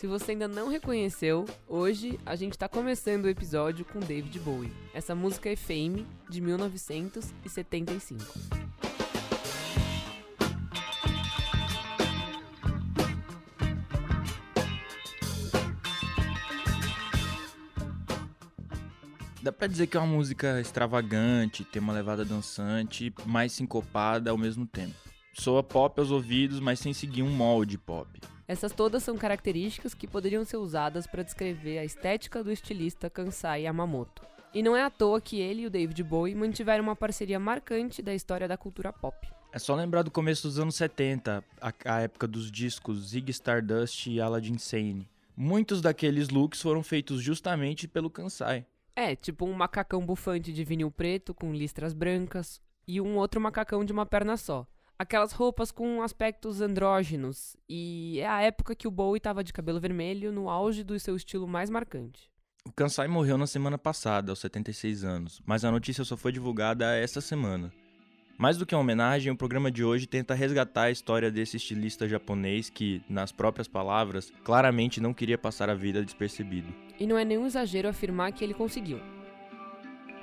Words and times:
Se 0.00 0.06
você 0.06 0.30
ainda 0.30 0.48
não 0.48 0.70
reconheceu, 0.70 1.44
hoje 1.68 2.18
a 2.24 2.34
gente 2.34 2.52
está 2.52 2.66
começando 2.66 3.26
o 3.26 3.28
episódio 3.28 3.84
com 3.84 4.00
David 4.00 4.38
Bowie. 4.38 4.72
Essa 4.94 5.14
música 5.14 5.50
é 5.50 5.56
Fame, 5.56 6.06
de 6.26 6.40
1975. 6.40 8.24
Dá 19.42 19.52
pra 19.52 19.66
dizer 19.66 19.86
que 19.86 19.98
é 19.98 20.00
uma 20.00 20.06
música 20.06 20.58
extravagante, 20.62 21.62
tem 21.62 21.82
uma 21.82 21.92
levada 21.92 22.24
dançante, 22.24 23.12
mais 23.26 23.52
sincopada 23.52 24.30
ao 24.30 24.38
mesmo 24.38 24.64
tempo. 24.64 24.94
Soa 25.34 25.62
pop 25.62 26.00
aos 26.00 26.10
ouvidos, 26.10 26.58
mas 26.58 26.78
sem 26.78 26.94
seguir 26.94 27.22
um 27.22 27.28
molde 27.28 27.76
pop. 27.76 28.18
Essas 28.50 28.72
todas 28.72 29.04
são 29.04 29.16
características 29.16 29.94
que 29.94 30.08
poderiam 30.08 30.44
ser 30.44 30.56
usadas 30.56 31.06
para 31.06 31.22
descrever 31.22 31.78
a 31.78 31.84
estética 31.84 32.42
do 32.42 32.50
estilista 32.50 33.08
Kansai 33.08 33.62
Yamamoto. 33.62 34.26
E 34.52 34.60
não 34.60 34.76
é 34.76 34.82
à 34.82 34.90
toa 34.90 35.20
que 35.20 35.38
ele 35.38 35.62
e 35.62 35.66
o 35.66 35.70
David 35.70 36.02
Bowie 36.02 36.34
mantiveram 36.34 36.82
uma 36.82 36.96
parceria 36.96 37.38
marcante 37.38 38.02
da 38.02 38.12
história 38.12 38.48
da 38.48 38.56
cultura 38.56 38.92
pop. 38.92 39.30
É 39.52 39.58
só 39.60 39.72
lembrar 39.76 40.02
do 40.02 40.10
começo 40.10 40.48
dos 40.48 40.58
anos 40.58 40.74
70, 40.74 41.44
a, 41.60 41.72
a 41.84 42.00
época 42.00 42.26
dos 42.26 42.50
discos 42.50 43.10
Zig 43.10 43.30
Stardust 43.30 44.08
e 44.08 44.20
Aladdin 44.20 44.58
Sane. 44.58 45.08
Muitos 45.36 45.80
daqueles 45.80 46.28
looks 46.28 46.60
foram 46.60 46.82
feitos 46.82 47.22
justamente 47.22 47.86
pelo 47.86 48.10
Kansai. 48.10 48.66
É, 48.96 49.14
tipo 49.14 49.46
um 49.46 49.52
macacão 49.52 50.04
bufante 50.04 50.52
de 50.52 50.64
vinil 50.64 50.90
preto 50.90 51.32
com 51.32 51.52
listras 51.52 51.94
brancas 51.94 52.60
e 52.84 53.00
um 53.00 53.16
outro 53.16 53.40
macacão 53.40 53.84
de 53.84 53.92
uma 53.92 54.04
perna 54.04 54.36
só. 54.36 54.66
Aquelas 55.00 55.32
roupas 55.32 55.72
com 55.72 56.02
aspectos 56.02 56.60
andrógenos, 56.60 57.56
e 57.66 58.20
é 58.20 58.28
a 58.28 58.42
época 58.42 58.76
que 58.76 58.86
o 58.86 58.90
Bowie 58.90 59.16
estava 59.16 59.42
de 59.42 59.50
cabelo 59.50 59.80
vermelho 59.80 60.30
no 60.30 60.50
auge 60.50 60.84
do 60.84 61.00
seu 61.00 61.16
estilo 61.16 61.48
mais 61.48 61.70
marcante. 61.70 62.30
O 62.66 62.70
Kansai 62.70 63.08
morreu 63.08 63.38
na 63.38 63.46
semana 63.46 63.78
passada, 63.78 64.30
aos 64.30 64.40
76 64.40 65.02
anos, 65.02 65.40
mas 65.46 65.64
a 65.64 65.70
notícia 65.70 66.04
só 66.04 66.18
foi 66.18 66.32
divulgada 66.32 66.94
esta 66.94 67.22
semana. 67.22 67.72
Mais 68.36 68.58
do 68.58 68.66
que 68.66 68.74
uma 68.74 68.82
homenagem, 68.82 69.32
o 69.32 69.36
programa 69.38 69.70
de 69.70 69.82
hoje 69.82 70.06
tenta 70.06 70.34
resgatar 70.34 70.82
a 70.82 70.90
história 70.90 71.30
desse 71.30 71.56
estilista 71.56 72.06
japonês 72.06 72.68
que, 72.68 73.02
nas 73.08 73.32
próprias 73.32 73.66
palavras, 73.66 74.30
claramente 74.44 75.00
não 75.00 75.14
queria 75.14 75.38
passar 75.38 75.70
a 75.70 75.74
vida 75.74 76.04
despercebido. 76.04 76.74
E 76.98 77.06
não 77.06 77.16
é 77.16 77.24
nenhum 77.24 77.46
exagero 77.46 77.88
afirmar 77.88 78.32
que 78.32 78.44
ele 78.44 78.52
conseguiu. 78.52 79.00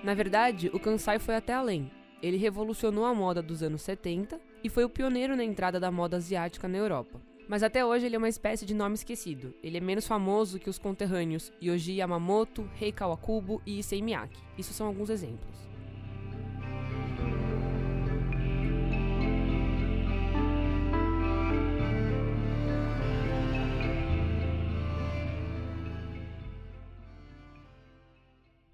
Na 0.04 0.14
verdade, 0.14 0.70
o 0.72 0.80
Kansai 0.80 1.18
foi 1.18 1.36
até 1.36 1.56
além. 1.56 1.97
Ele 2.22 2.38
revolucionou 2.38 3.06
a 3.06 3.14
moda 3.14 3.42
dos 3.42 3.62
anos 3.62 3.82
70 3.84 4.40
e 4.64 4.70
foi 4.70 4.84
o 4.84 4.90
pioneiro 4.90 5.36
na 5.36 5.44
entrada 5.44 5.80
da 5.80 5.92
moda 5.92 6.18
asiática 6.18 6.68
na 6.68 6.78
Europa. 6.78 7.22
Mas 7.48 7.64
até 7.64 7.86
hoje 7.86 8.06
ele 8.06 8.16
é 8.16 8.18
uma 8.18 8.28
espécie 8.28 8.66
de 8.66 8.74
nome 8.74 8.96
esquecido. 8.96 9.54
Ele 9.64 9.78
é 9.78 9.82
menos 9.82 10.06
famoso 10.06 10.60
que 10.60 10.70
os 10.70 10.78
conterrâneos 10.78 11.54
Yoji 11.64 11.94
Yamamoto, 11.94 12.70
Rei 12.74 12.92
Kawakubo 12.92 13.62
e 13.66 13.80
Issei 13.80 14.02
Miyake. 14.02 14.42
Isso 14.58 14.74
são 14.74 14.88
alguns 14.88 15.10
exemplos. 15.10 15.68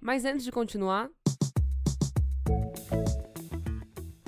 Mas 0.02 0.26
antes 0.26 0.44
de 0.44 0.52
continuar, 0.52 1.10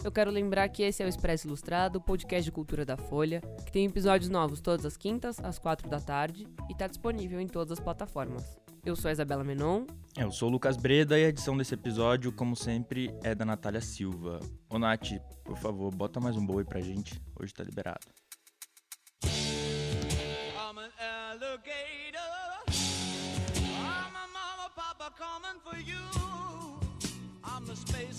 eu 0.06 0.11
quero 0.11 0.30
lembrar 0.30 0.70
que 0.70 0.84
esse 0.84 1.02
é 1.02 1.06
o 1.06 1.09
Expresso 1.09 1.48
Ilustrado, 1.48 2.00
podcast 2.00 2.46
de 2.46 2.52
cultura 2.52 2.85
da 2.85 2.96
Folha, 2.96 3.41
que 3.66 3.72
tem 3.72 3.88
episódios 3.88 4.29
novos 4.29 4.62
todas 4.62 4.85
as 4.85 4.96
quintas, 4.96 5.40
às 5.40 5.57
quatro 5.57 5.90
da 5.90 6.00
tarde, 6.00 6.47
e 6.69 6.74
está 6.74 6.85
disponível 6.85 7.41
em 7.41 7.47
todas 7.47 7.72
as 7.72 7.79
plataformas. 7.79 8.56
Eu 8.85 8.96
sou 8.96 9.09
a 9.09 9.12
Isabela 9.12 9.44
Menon. 9.44 9.88
Eu 10.16 10.31
sou 10.31 10.47
o 10.47 10.52
Lucas 10.52 10.78
Breda 10.78 11.18
e 11.18 11.25
a 11.25 11.29
edição 11.29 11.57
desse 11.57 11.74
episódio, 11.74 12.31
como 12.31 12.56
sempre, 12.56 13.09
é 13.24 13.34
da 13.34 13.44
Natália 13.46 13.81
Silva. 13.81 14.40
Ô 14.69 14.78
Nath, 14.78 15.13
por 15.44 15.57
favor, 15.57 15.90
bota 15.90 16.19
mais 16.19 16.38
um 16.38 16.46
boi 16.46 16.63
pra 16.63 16.79
gente. 16.81 17.19
Hoje 17.40 17.52
tá 17.52 17.63
liberado. 17.63 18.06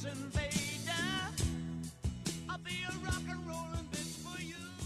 I'm 0.08 0.45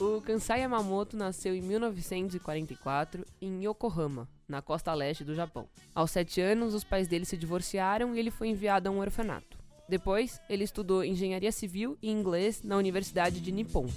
O 0.01 0.19
Kansai 0.23 0.61
Yamamoto 0.61 1.15
nasceu 1.15 1.55
em 1.55 1.61
1944 1.61 3.23
em 3.39 3.67
Yokohama, 3.67 4.27
na 4.49 4.63
costa 4.63 4.95
leste 4.95 5.23
do 5.23 5.35
Japão. 5.35 5.69
Aos 5.95 6.11
sete 6.11 6.41
anos, 6.41 6.73
os 6.73 6.83
pais 6.83 7.07
dele 7.07 7.27
se 7.27 7.37
divorciaram 7.37 8.15
e 8.15 8.19
ele 8.19 8.31
foi 8.31 8.49
enviado 8.49 8.89
a 8.89 8.93
um 8.93 8.99
orfanato. 8.99 9.59
Depois, 9.87 10.41
ele 10.49 10.65
estudou 10.65 11.05
engenharia 11.05 11.53
civil 11.53 11.99
e 12.01 12.11
inglês 12.11 12.63
na 12.63 12.79
Universidade 12.79 13.43
de 13.43 13.53
Nippon. 13.53 13.89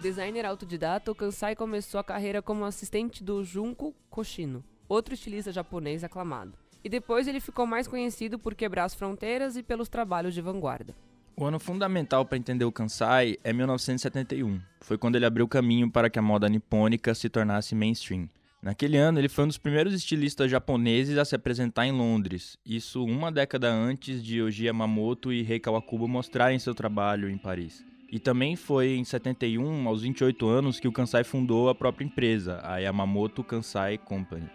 Designer 0.00 0.46
autodidata, 0.46 1.10
o 1.10 1.16
Kansai 1.16 1.56
começou 1.56 1.98
a 1.98 2.04
carreira 2.04 2.40
como 2.40 2.64
assistente 2.64 3.24
do 3.24 3.42
Junko 3.42 3.92
Koshino, 4.08 4.62
outro 4.88 5.14
estilista 5.14 5.50
japonês 5.50 6.04
aclamado 6.04 6.56
e 6.86 6.88
depois 6.88 7.26
ele 7.26 7.40
ficou 7.40 7.66
mais 7.66 7.88
conhecido 7.88 8.38
por 8.38 8.54
quebrar 8.54 8.84
as 8.84 8.94
fronteiras 8.94 9.56
e 9.56 9.62
pelos 9.64 9.88
trabalhos 9.88 10.32
de 10.32 10.40
vanguarda. 10.40 10.94
O 11.36 11.44
ano 11.44 11.58
fundamental 11.58 12.24
para 12.24 12.38
entender 12.38 12.64
o 12.64 12.70
Kansai 12.70 13.36
é 13.42 13.52
1971. 13.52 14.60
Foi 14.82 14.96
quando 14.96 15.16
ele 15.16 15.26
abriu 15.26 15.48
caminho 15.48 15.90
para 15.90 16.08
que 16.08 16.16
a 16.16 16.22
moda 16.22 16.48
nipônica 16.48 17.12
se 17.12 17.28
tornasse 17.28 17.74
mainstream. 17.74 18.28
Naquele 18.62 18.96
ano, 18.96 19.18
ele 19.18 19.28
foi 19.28 19.42
um 19.42 19.48
dos 19.48 19.58
primeiros 19.58 19.92
estilistas 19.94 20.48
japoneses 20.48 21.18
a 21.18 21.24
se 21.24 21.34
apresentar 21.34 21.86
em 21.86 21.92
Londres, 21.92 22.56
isso 22.64 23.04
uma 23.04 23.32
década 23.32 23.68
antes 23.68 24.22
de 24.22 24.38
Yoji 24.38 24.66
Yamamoto 24.66 25.32
e 25.32 25.42
Rei 25.42 25.58
Kawakubo 25.58 26.06
mostrarem 26.06 26.60
seu 26.60 26.72
trabalho 26.72 27.28
em 27.28 27.36
Paris. 27.36 27.84
E 28.12 28.20
também 28.20 28.54
foi 28.54 28.94
em 28.94 29.02
71, 29.02 29.88
aos 29.88 30.02
28 30.02 30.46
anos, 30.46 30.78
que 30.78 30.86
o 30.86 30.92
Kansai 30.92 31.24
fundou 31.24 31.68
a 31.68 31.74
própria 31.74 32.04
empresa, 32.04 32.60
a 32.62 32.78
Yamamoto 32.78 33.42
Kansai 33.42 33.98
Company. 33.98 34.48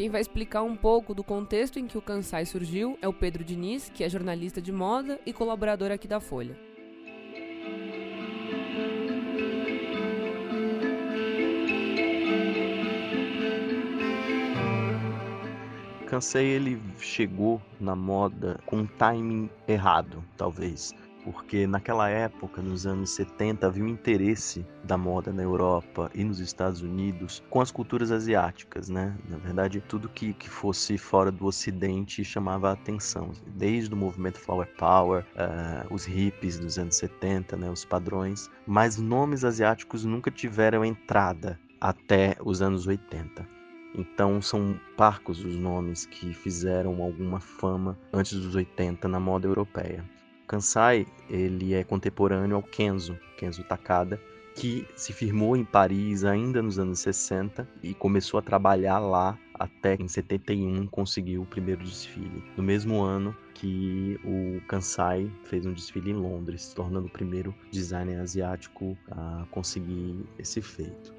Quem 0.00 0.08
vai 0.08 0.22
explicar 0.22 0.62
um 0.62 0.74
pouco 0.74 1.14
do 1.14 1.22
contexto 1.22 1.78
em 1.78 1.86
que 1.86 1.98
o 1.98 2.00
Kansai 2.00 2.46
surgiu 2.46 2.98
é 3.02 3.06
o 3.06 3.12
Pedro 3.12 3.44
Diniz, 3.44 3.90
que 3.90 4.02
é 4.02 4.08
jornalista 4.08 4.58
de 4.58 4.72
moda 4.72 5.20
e 5.26 5.30
colaborador 5.30 5.90
aqui 5.90 6.08
da 6.08 6.18
Folha. 6.18 6.58
Kansai 16.06 16.46
ele 16.46 16.80
chegou 16.98 17.60
na 17.78 17.94
moda 17.94 18.58
com 18.64 18.78
um 18.78 18.86
timing 18.86 19.50
errado, 19.68 20.24
talvez 20.34 20.94
porque 21.24 21.66
naquela 21.66 22.08
época, 22.08 22.62
nos 22.62 22.86
anos 22.86 23.10
70, 23.10 23.66
havia 23.66 23.84
um 23.84 23.88
interesse 23.88 24.66
da 24.84 24.96
moda 24.96 25.32
na 25.32 25.42
Europa 25.42 26.10
e 26.14 26.24
nos 26.24 26.40
Estados 26.40 26.82
Unidos 26.82 27.42
com 27.50 27.60
as 27.60 27.70
culturas 27.70 28.10
asiáticas, 28.10 28.88
né? 28.88 29.16
Na 29.28 29.36
verdade, 29.36 29.80
tudo 29.80 30.08
que, 30.08 30.32
que 30.32 30.48
fosse 30.48 30.96
fora 30.96 31.30
do 31.30 31.46
Ocidente 31.46 32.24
chamava 32.24 32.70
a 32.70 32.72
atenção, 32.72 33.32
desde 33.46 33.92
o 33.94 33.96
movimento 33.96 34.38
Flower 34.38 34.68
Power, 34.78 35.24
uh, 35.34 35.94
os 35.94 36.04
hippies 36.04 36.58
dos 36.58 36.78
anos 36.78 36.96
70, 36.96 37.56
né? 37.56 37.70
Os 37.70 37.84
padrões, 37.84 38.50
mas 38.66 38.98
nomes 38.98 39.44
asiáticos 39.44 40.04
nunca 40.04 40.30
tiveram 40.30 40.84
entrada 40.84 41.58
até 41.80 42.36
os 42.44 42.60
anos 42.60 42.86
80. 42.86 43.60
Então 43.94 44.40
são 44.40 44.78
parcos 44.96 45.44
os 45.44 45.56
nomes 45.56 46.06
que 46.06 46.32
fizeram 46.32 47.02
alguma 47.02 47.40
fama 47.40 47.98
antes 48.12 48.38
dos 48.38 48.54
80 48.54 49.08
na 49.08 49.18
moda 49.18 49.48
europeia. 49.48 50.04
Kansai 50.50 51.06
ele 51.28 51.74
é 51.74 51.84
contemporâneo 51.84 52.56
ao 52.56 52.62
Kenzo, 52.64 53.16
Kenzo 53.36 53.62
Takada, 53.62 54.20
que 54.56 54.84
se 54.96 55.12
firmou 55.12 55.56
em 55.56 55.64
Paris 55.64 56.24
ainda 56.24 56.60
nos 56.60 56.76
anos 56.76 56.98
60 56.98 57.68
e 57.80 57.94
começou 57.94 58.36
a 58.36 58.42
trabalhar 58.42 58.98
lá 58.98 59.38
até 59.54 59.94
em 59.94 60.08
71 60.08 60.88
conseguiu 60.88 61.42
o 61.42 61.46
primeiro 61.46 61.84
desfile. 61.84 62.42
No 62.56 62.64
mesmo 62.64 63.00
ano 63.00 63.32
que 63.54 64.18
o 64.24 64.60
Kansai 64.66 65.30
fez 65.44 65.64
um 65.64 65.72
desfile 65.72 66.10
em 66.10 66.14
Londres, 66.14 66.62
se 66.62 66.74
tornando 66.74 67.06
o 67.06 67.10
primeiro 67.10 67.54
designer 67.70 68.18
asiático 68.18 68.98
a 69.08 69.46
conseguir 69.52 70.26
esse 70.36 70.60
feito. 70.60 71.14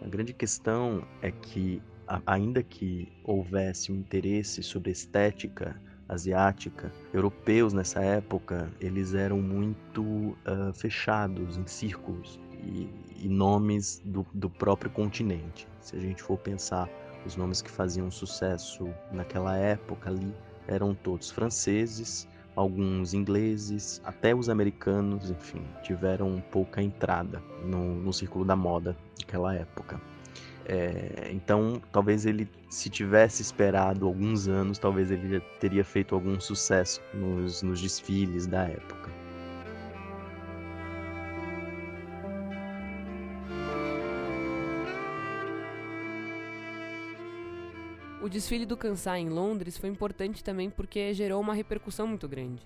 A 0.00 0.08
grande 0.08 0.32
questão 0.32 1.06
é 1.20 1.30
que, 1.30 1.82
ainda 2.24 2.62
que 2.62 3.12
houvesse 3.24 3.92
um 3.92 3.96
interesse 3.96 4.62
sobre 4.62 4.90
estética 4.90 5.78
asiática, 6.10 6.92
europeus 7.14 7.72
nessa 7.72 8.00
época, 8.00 8.68
eles 8.80 9.14
eram 9.14 9.40
muito 9.40 10.02
uh, 10.02 10.72
fechados 10.74 11.56
em 11.56 11.66
círculos 11.66 12.38
e, 12.62 12.88
e 13.16 13.28
nomes 13.28 14.02
do, 14.04 14.26
do 14.34 14.50
próprio 14.50 14.90
continente. 14.90 15.66
Se 15.80 15.96
a 15.96 16.00
gente 16.00 16.22
for 16.22 16.36
pensar 16.38 16.88
os 17.24 17.36
nomes 17.36 17.62
que 17.62 17.70
faziam 17.70 18.10
sucesso 18.10 18.88
naquela 19.12 19.56
época 19.56 20.10
ali, 20.10 20.34
eram 20.66 20.94
todos 20.94 21.30
franceses, 21.30 22.28
alguns 22.56 23.14
ingleses, 23.14 24.00
até 24.04 24.34
os 24.34 24.48
americanos, 24.48 25.30
enfim, 25.30 25.62
tiveram 25.82 26.42
pouca 26.50 26.82
entrada 26.82 27.42
no, 27.64 27.94
no 27.94 28.12
círculo 28.12 28.44
da 28.44 28.56
moda 28.56 28.96
naquela 29.18 29.54
época. 29.54 30.00
É, 30.72 31.32
então, 31.32 31.82
talvez 31.90 32.24
ele, 32.24 32.48
se 32.68 32.88
tivesse 32.88 33.42
esperado 33.42 34.06
alguns 34.06 34.46
anos, 34.46 34.78
talvez 34.78 35.10
ele 35.10 35.28
já 35.28 35.40
teria 35.58 35.82
feito 35.82 36.14
algum 36.14 36.38
sucesso 36.38 37.02
nos, 37.12 37.60
nos 37.60 37.80
desfiles 37.80 38.46
da 38.46 38.68
época. 38.68 39.10
O 48.22 48.28
desfile 48.28 48.64
do 48.64 48.76
Kansai 48.76 49.22
em 49.22 49.28
Londres 49.28 49.76
foi 49.76 49.88
importante 49.88 50.44
também 50.44 50.70
porque 50.70 51.12
gerou 51.12 51.40
uma 51.40 51.52
repercussão 51.52 52.06
muito 52.06 52.28
grande. 52.28 52.62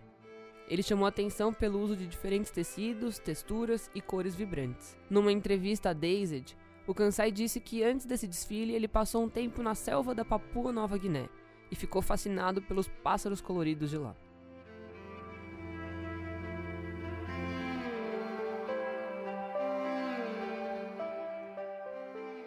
Ele 0.68 0.82
chamou 0.82 1.06
atenção 1.06 1.54
pelo 1.54 1.80
uso 1.80 1.96
de 1.96 2.06
diferentes 2.06 2.50
tecidos, 2.50 3.18
texturas 3.18 3.90
e 3.94 4.02
cores 4.02 4.34
vibrantes. 4.34 4.94
Numa 5.08 5.32
entrevista 5.32 5.88
a 5.88 5.92
Dazed, 5.94 6.54
o 6.86 6.94
Kansai 6.94 7.32
disse 7.32 7.60
que 7.60 7.82
antes 7.82 8.04
desse 8.04 8.26
desfile 8.26 8.74
ele 8.74 8.86
passou 8.86 9.24
um 9.24 9.28
tempo 9.28 9.62
na 9.62 9.74
selva 9.74 10.14
da 10.14 10.24
Papua 10.24 10.70
Nova 10.70 10.98
Guiné 10.98 11.28
e 11.70 11.76
ficou 11.76 12.02
fascinado 12.02 12.60
pelos 12.60 12.88
pássaros 12.88 13.40
coloridos 13.40 13.90
de 13.90 13.96
lá. 13.96 14.14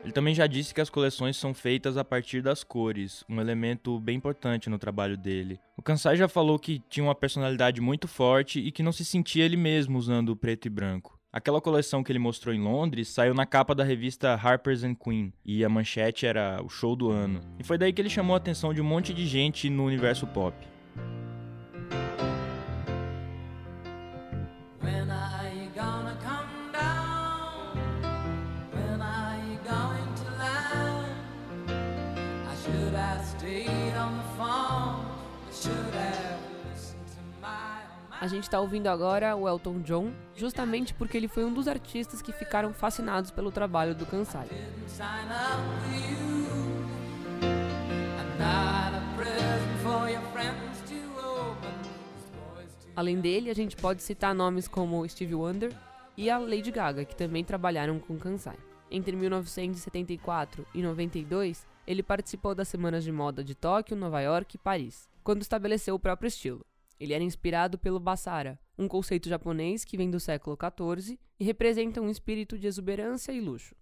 Ele 0.04 0.14
também 0.14 0.34
já 0.34 0.48
disse 0.48 0.74
que 0.74 0.80
as 0.80 0.90
coleções 0.90 1.36
são 1.36 1.54
feitas 1.54 1.98
a 1.98 2.06
partir 2.06 2.42
das 2.42 2.64
cores, 2.64 3.26
um 3.28 3.42
elemento 3.42 4.00
bem 4.00 4.16
importante 4.16 4.70
no 4.70 4.80
trabalho 4.80 5.18
dele. 5.18 5.60
O 5.76 5.82
Kansai 5.82 6.16
já 6.16 6.30
falou 6.30 6.58
que 6.58 6.80
tinha 6.88 7.04
uma 7.04 7.14
personalidade 7.14 7.82
muito 7.82 8.08
forte 8.08 8.58
e 8.60 8.72
que 8.72 8.82
não 8.82 8.94
se 8.94 9.04
sentia 9.04 9.44
ele 9.44 9.58
mesmo 9.58 9.98
usando 9.98 10.34
preto 10.34 10.68
e 10.68 10.70
branco. 10.70 11.17
Aquela 11.38 11.62
coleção 11.62 12.04
que 12.04 12.12
ele 12.12 12.18
mostrou 12.18 12.52
em 12.52 12.60
Londres 12.60 13.10
saiu 13.10 13.32
na 13.32 13.46
capa 13.46 13.76
da 13.76 13.84
revista 13.84 14.34
Harper's 14.34 14.84
and 14.84 14.96
Queen 14.96 15.32
e 15.46 15.64
a 15.64 15.70
manchete 15.70 16.26
era 16.26 16.60
o 16.64 16.68
show 16.68 16.96
do 16.96 17.12
ano. 17.12 17.42
E 17.60 17.64
foi 17.64 17.78
daí 17.78 17.94
que 17.94 18.02
ele 18.02 18.10
chamou 18.10 18.34
a 18.34 18.38
atenção 18.38 18.74
de 18.74 18.82
um 18.82 18.84
monte 18.84 19.14
de 19.14 19.28
gente 19.28 19.70
no 19.70 19.86
universo 19.86 20.26
pop. 20.26 20.58
A 38.20 38.26
gente 38.26 38.44
está 38.44 38.60
ouvindo 38.60 38.88
agora 38.88 39.36
o 39.36 39.48
Elton 39.48 39.80
John, 39.82 40.12
justamente 40.36 40.92
porque 40.92 41.16
ele 41.16 41.28
foi 41.28 41.46
um 41.46 41.54
dos 41.54 41.68
artistas 41.68 42.20
que 42.20 42.32
ficaram 42.32 42.74
fascinados 42.74 43.30
pelo 43.30 43.52
trabalho 43.52 43.94
do 43.94 44.08
Kansai. 44.08 44.48
Além 52.96 53.22
dele, 53.22 53.52
a 53.52 53.54
gente 53.54 53.76
pode 53.76 54.02
citar 54.02 54.34
nomes 54.34 54.68
como 54.68 55.08
Stevie 55.08 55.36
Wonder 55.36 55.72
e 56.18 56.32
a 56.32 56.40
Lady 56.40 56.72
Gaga, 56.72 57.06
que 57.06 57.16
também 57.16 57.44
trabalharam 57.44 58.00
com 58.00 58.18
Kansai. 58.18 58.58
Entre 58.90 59.16
1974 59.16 60.66
e 60.74 60.82
92, 60.82 61.68
ele 61.86 62.02
participou 62.02 62.56
das 62.56 62.68
semanas 62.68 63.04
de 63.04 63.12
moda 63.12 63.44
de 63.44 63.54
Tóquio, 63.54 63.96
Nova 63.96 64.22
York 64.22 64.56
e 64.56 64.58
Paris, 64.58 65.08
quando 65.24 65.44
estabeleceu 65.44 65.94
o 65.94 66.00
próprio 66.00 66.28
estilo. 66.28 66.66
Ele 67.00 67.14
era 67.14 67.24
inspirado 67.24 67.78
pelo 67.78 68.00
Basara, 68.00 68.60
um 68.78 68.88
conceito 68.88 69.30
japonês 69.30 69.86
que 69.86 69.98
vem 69.98 70.10
do 70.10 70.20
século 70.20 70.58
XIV 70.58 71.20
e 71.40 71.44
representa 71.44 72.02
um 72.02 72.10
espírito 72.10 72.58
de 72.58 72.68
exuberância 72.68 73.32
e 73.32 73.40
luxo. 73.40 73.76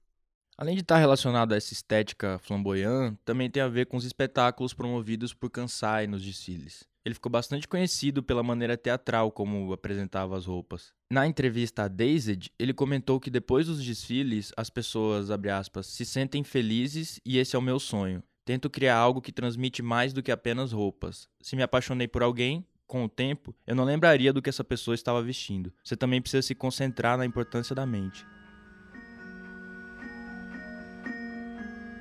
Além 0.58 0.76
de 0.76 0.82
estar 0.82 0.98
relacionado 0.98 1.54
a 1.54 1.58
essa 1.58 1.74
estética 1.74 2.40
flamboyante, 2.40 3.20
também 3.26 3.50
tem 3.50 3.62
a 3.62 3.68
ver 3.68 3.88
com 3.88 3.98
os 3.98 4.06
espetáculos 4.06 4.74
promovidos 4.74 5.34
por 5.34 5.50
Kansai 5.50 6.08
nos 6.08 6.24
desfiles. 6.24 6.88
Ele 7.04 7.14
ficou 7.14 7.30
bastante 7.30 7.68
conhecido 7.68 8.24
pela 8.24 8.42
maneira 8.42 8.78
teatral 8.78 9.32
como 9.32 9.72
apresentava 9.74 10.36
as 10.36 10.46
roupas. 10.46 10.94
Na 11.12 11.28
entrevista 11.28 11.84
a 11.84 11.88
Dazed, 11.88 12.50
ele 12.58 12.74
comentou 12.74 13.20
que 13.20 13.30
depois 13.30 13.68
dos 13.68 13.84
desfiles, 13.84 14.52
as 14.58 14.70
pessoas, 14.70 15.30
aspas, 15.30 15.88
se 15.88 16.06
sentem 16.06 16.44
felizes 16.44 17.20
e 17.24 17.38
esse 17.38 17.56
é 17.56 17.60
o 17.60 17.62
meu 17.62 17.80
sonho. 17.80 18.24
Tento 18.44 18.70
criar 18.70 18.98
algo 18.98 19.22
que 19.22 19.32
transmite 19.32 19.84
mais 19.84 20.14
do 20.14 20.24
que 20.24 20.32
apenas 20.32 20.72
roupas. 20.72 21.28
Se 21.42 21.56
me 21.56 21.64
apaixonei 21.64 22.08
por 22.08 22.24
alguém, 22.24 22.66
com 22.88 23.04
o 23.04 23.10
tempo, 23.10 23.54
eu 23.66 23.76
não 23.76 23.84
lembraria 23.84 24.32
do 24.32 24.42
que 24.42 24.50
essa 24.50 24.64
pessoa 24.64 24.96
estava 24.96 25.22
vestindo. 25.22 25.74
Você 25.84 25.96
também 25.96 26.22
precisa 26.22 26.42
se 26.42 26.56
concentrar 26.56 27.18
na 27.18 27.26
importância 27.26 27.76
da 27.76 27.86
mente. 27.86 28.26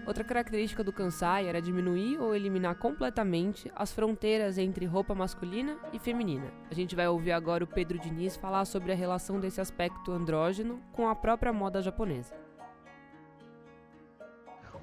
Outra 0.06 0.22
característica 0.22 0.84
do 0.84 0.92
Kansai 0.92 1.48
era 1.48 1.62
diminuir 1.62 2.18
ou 2.18 2.34
eliminar 2.34 2.74
completamente 2.74 3.72
as 3.74 3.90
fronteiras 3.90 4.58
entre 4.58 4.84
roupa 4.84 5.14
masculina 5.14 5.78
e 5.94 5.98
feminina. 5.98 6.52
A 6.70 6.74
gente 6.74 6.94
vai 6.94 7.08
ouvir 7.08 7.32
agora 7.32 7.64
o 7.64 7.66
Pedro 7.66 7.98
Diniz 7.98 8.36
falar 8.36 8.66
sobre 8.66 8.92
a 8.92 8.94
relação 8.94 9.40
desse 9.40 9.62
aspecto 9.62 10.12
andrógeno 10.12 10.78
com 10.92 11.08
a 11.08 11.14
própria 11.14 11.54
moda 11.54 11.80
japonesa. 11.80 12.34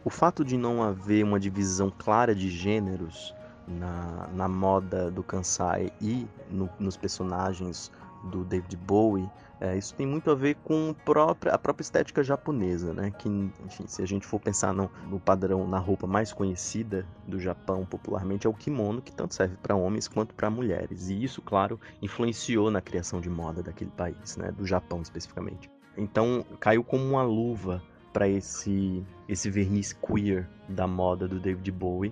O 0.03 0.09
fato 0.09 0.43
de 0.43 0.57
não 0.57 0.81
haver 0.81 1.23
uma 1.23 1.39
divisão 1.39 1.93
clara 1.95 2.33
de 2.33 2.49
gêneros 2.49 3.35
na, 3.79 4.27
na 4.33 4.47
moda 4.47 5.09
do 5.09 5.23
Kansai 5.23 5.91
e 6.01 6.27
no, 6.49 6.69
nos 6.79 6.97
personagens 6.97 7.91
do 8.25 8.43
David 8.43 8.77
Bowie, 8.77 9.29
é, 9.59 9.77
isso 9.77 9.93
tem 9.93 10.07
muito 10.07 10.31
a 10.31 10.35
ver 10.35 10.55
com 10.63 10.93
própria, 11.05 11.53
a 11.53 11.57
própria 11.57 11.83
estética 11.83 12.23
japonesa, 12.23 12.93
né? 12.93 13.11
Que, 13.11 13.29
enfim, 13.29 13.85
se 13.85 14.01
a 14.01 14.07
gente 14.07 14.25
for 14.25 14.39
pensar 14.39 14.73
no, 14.73 14.89
no, 15.07 15.19
padrão, 15.19 15.67
na 15.67 15.77
roupa 15.77 16.07
mais 16.07 16.33
conhecida 16.33 17.05
do 17.27 17.39
Japão 17.39 17.85
popularmente, 17.85 18.47
é 18.47 18.49
o 18.49 18.53
kimono, 18.53 19.03
que 19.03 19.11
tanto 19.11 19.35
serve 19.35 19.55
para 19.57 19.75
homens 19.75 20.07
quanto 20.07 20.33
para 20.33 20.49
mulheres. 20.49 21.09
E 21.09 21.23
isso, 21.23 21.43
claro, 21.43 21.79
influenciou 22.01 22.71
na 22.71 22.81
criação 22.81 23.21
de 23.21 23.29
moda 23.29 23.61
daquele 23.61 23.91
país, 23.91 24.35
né? 24.35 24.51
Do 24.51 24.65
Japão 24.65 25.01
especificamente. 25.01 25.69
Então, 25.95 26.43
caiu 26.59 26.83
como 26.83 27.03
uma 27.03 27.21
luva 27.21 27.83
para 28.11 28.27
esse, 28.27 29.05
esse 29.29 29.49
verniz 29.49 29.93
queer 29.93 30.49
da 30.67 30.87
moda 30.87 31.27
do 31.27 31.39
David 31.39 31.71
Bowie 31.71 32.11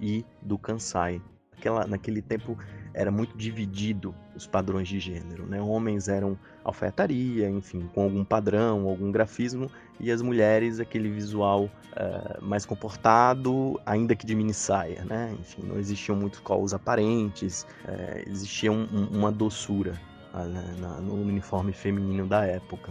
e 0.00 0.24
do 0.42 0.58
Kansai. 0.58 1.20
Naquele 1.88 2.22
tempo 2.22 2.56
era 2.94 3.10
muito 3.10 3.36
dividido 3.36 4.14
os 4.34 4.46
padrões 4.46 4.88
de 4.88 4.98
gênero. 4.98 5.46
Né? 5.46 5.60
Homens 5.60 6.08
eram 6.08 6.38
alfaiataria, 6.64 7.48
enfim, 7.48 7.88
com 7.94 8.02
algum 8.04 8.24
padrão, 8.24 8.88
algum 8.88 9.12
grafismo, 9.12 9.70
e 9.98 10.10
as 10.10 10.22
mulheres 10.22 10.80
aquele 10.80 11.10
visual 11.10 11.64
uh, 11.64 12.42
mais 12.44 12.64
comportado, 12.64 13.78
ainda 13.84 14.16
que 14.16 14.26
de 14.26 14.34
mini 14.34 14.54
saia. 14.54 15.04
Né? 15.04 15.36
Enfim, 15.38 15.62
não 15.62 15.78
existiam 15.78 16.16
muitos 16.16 16.40
colos 16.40 16.72
aparentes, 16.74 17.66
uh, 17.84 18.28
existia 18.28 18.72
um, 18.72 18.86
um, 18.92 19.18
uma 19.18 19.30
doçura 19.30 20.00
uh, 20.32 20.80
na, 20.80 21.00
no 21.00 21.14
uniforme 21.14 21.72
feminino 21.72 22.26
da 22.26 22.44
época. 22.44 22.90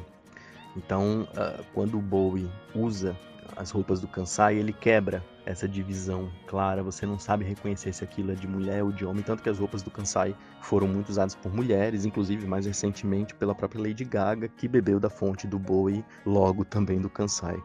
Então, 0.77 1.27
quando 1.73 1.97
o 1.97 2.01
Bowie 2.01 2.47
usa 2.73 3.17
as 3.55 3.71
roupas 3.71 3.99
do 3.99 4.07
Kansai, 4.07 4.57
ele 4.57 4.73
quebra 4.73 5.23
essa 5.45 5.67
divisão 5.67 6.29
clara, 6.47 6.83
você 6.83 7.05
não 7.05 7.17
sabe 7.17 7.43
reconhecer 7.43 7.93
se 7.93 8.03
aquilo 8.03 8.31
é 8.31 8.35
de 8.35 8.47
mulher 8.47 8.83
ou 8.83 8.91
de 8.91 9.05
homem, 9.05 9.23
tanto 9.23 9.41
que 9.41 9.49
as 9.49 9.57
roupas 9.57 9.81
do 9.81 9.89
Kansai 9.89 10.35
foram 10.61 10.87
muito 10.87 11.09
usadas 11.09 11.35
por 11.35 11.53
mulheres, 11.53 12.05
inclusive 12.05 12.45
mais 12.45 12.65
recentemente 12.65 13.33
pela 13.33 13.55
própria 13.55 13.81
Lady 13.81 14.05
Gaga, 14.05 14.47
que 14.47 14.67
bebeu 14.67 14.99
da 14.99 15.09
fonte 15.09 15.47
do 15.47 15.57
Bowie, 15.57 16.05
logo 16.25 16.63
também 16.63 16.99
do 16.99 17.09
Kansai. 17.09 17.61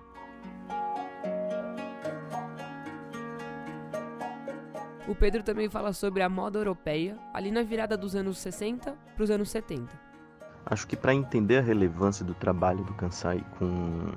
O 5.07 5.15
Pedro 5.15 5.43
também 5.43 5.69
fala 5.69 5.93
sobre 5.93 6.23
a 6.23 6.29
moda 6.31 6.59
europeia, 6.59 7.19
ali 7.35 7.51
na 7.51 7.63
virada 7.63 7.97
dos 7.97 8.17
anos 8.17 8.39
60 8.39 8.97
para 9.15 9.23
os 9.23 9.31
anos 9.31 9.51
70. 9.51 9.89
Acho 10.65 10.87
que 10.87 10.97
para 10.97 11.13
entender 11.13 11.59
a 11.59 11.61
relevância 11.61 12.25
do 12.25 12.33
trabalho 12.33 12.83
do 12.85 12.95
Kansai 12.95 13.45
com 13.59 14.13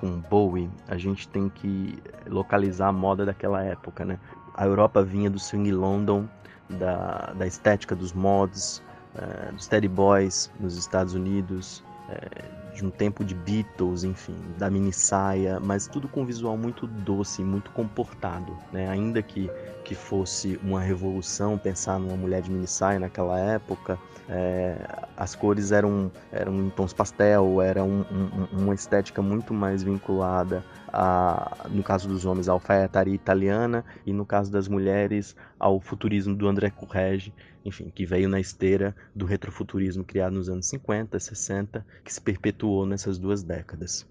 com 0.00 0.20
Bowie, 0.30 0.70
a 0.86 0.96
gente 0.96 1.28
tem 1.28 1.48
que 1.48 1.98
localizar 2.26 2.88
a 2.88 2.92
moda 2.92 3.24
daquela 3.24 3.62
época, 3.62 4.04
né? 4.04 4.18
A 4.54 4.66
Europa 4.66 5.02
vinha 5.02 5.30
do 5.30 5.38
swing 5.38 5.70
London, 5.70 6.26
da, 6.68 7.32
da 7.36 7.46
estética 7.46 7.94
dos 7.94 8.12
mods, 8.12 8.82
uh, 9.14 9.52
dos 9.52 9.66
Teddy 9.66 9.88
Boys 9.88 10.50
nos 10.60 10.76
Estados 10.76 11.14
Unidos, 11.14 11.84
uh, 12.08 12.67
de 12.74 12.84
um 12.84 12.90
tempo 12.90 13.24
de 13.24 13.34
Beatles, 13.34 14.04
enfim, 14.04 14.36
da 14.56 14.70
mini 14.70 14.92
saia, 14.92 15.58
mas 15.60 15.86
tudo 15.86 16.08
com 16.08 16.22
um 16.22 16.24
visual 16.24 16.56
muito 16.56 16.86
doce, 16.86 17.42
muito 17.42 17.70
comportado, 17.72 18.56
né? 18.72 18.88
Ainda 18.88 19.22
que, 19.22 19.50
que 19.84 19.94
fosse 19.94 20.58
uma 20.62 20.80
revolução 20.80 21.58
pensar 21.58 21.98
numa 21.98 22.16
mulher 22.16 22.42
de 22.42 22.50
mini 22.50 22.66
saia 22.66 22.98
naquela 22.98 23.38
época, 23.38 23.98
é, 24.28 24.76
as 25.16 25.34
cores 25.34 25.72
eram, 25.72 26.12
eram 26.30 26.54
em 26.60 26.70
tons 26.70 26.92
pastel, 26.92 27.62
era 27.62 27.82
um, 27.82 28.00
um, 28.02 28.62
uma 28.62 28.74
estética 28.74 29.22
muito 29.22 29.54
mais 29.54 29.82
vinculada, 29.82 30.62
a, 30.92 31.66
no 31.70 31.82
caso 31.82 32.06
dos 32.06 32.26
homens, 32.26 32.48
à 32.48 32.52
alfaiataria 32.52 33.14
italiana 33.14 33.84
e 34.04 34.12
no 34.12 34.26
caso 34.26 34.52
das 34.52 34.68
mulheres, 34.68 35.34
ao 35.58 35.80
futurismo 35.80 36.34
do 36.34 36.46
André 36.46 36.70
Correge, 36.70 37.32
enfim, 37.64 37.90
que 37.94 38.04
veio 38.04 38.28
na 38.28 38.38
esteira 38.38 38.94
do 39.14 39.24
retrofuturismo 39.24 40.04
criado 40.04 40.34
nos 40.34 40.48
anos 40.48 40.66
50, 40.66 41.18
60, 41.18 41.84
que 42.04 42.12
se 42.12 42.20
perpetuou 42.20 42.67
nessas 42.86 43.18
duas 43.18 43.42
décadas. 43.42 44.06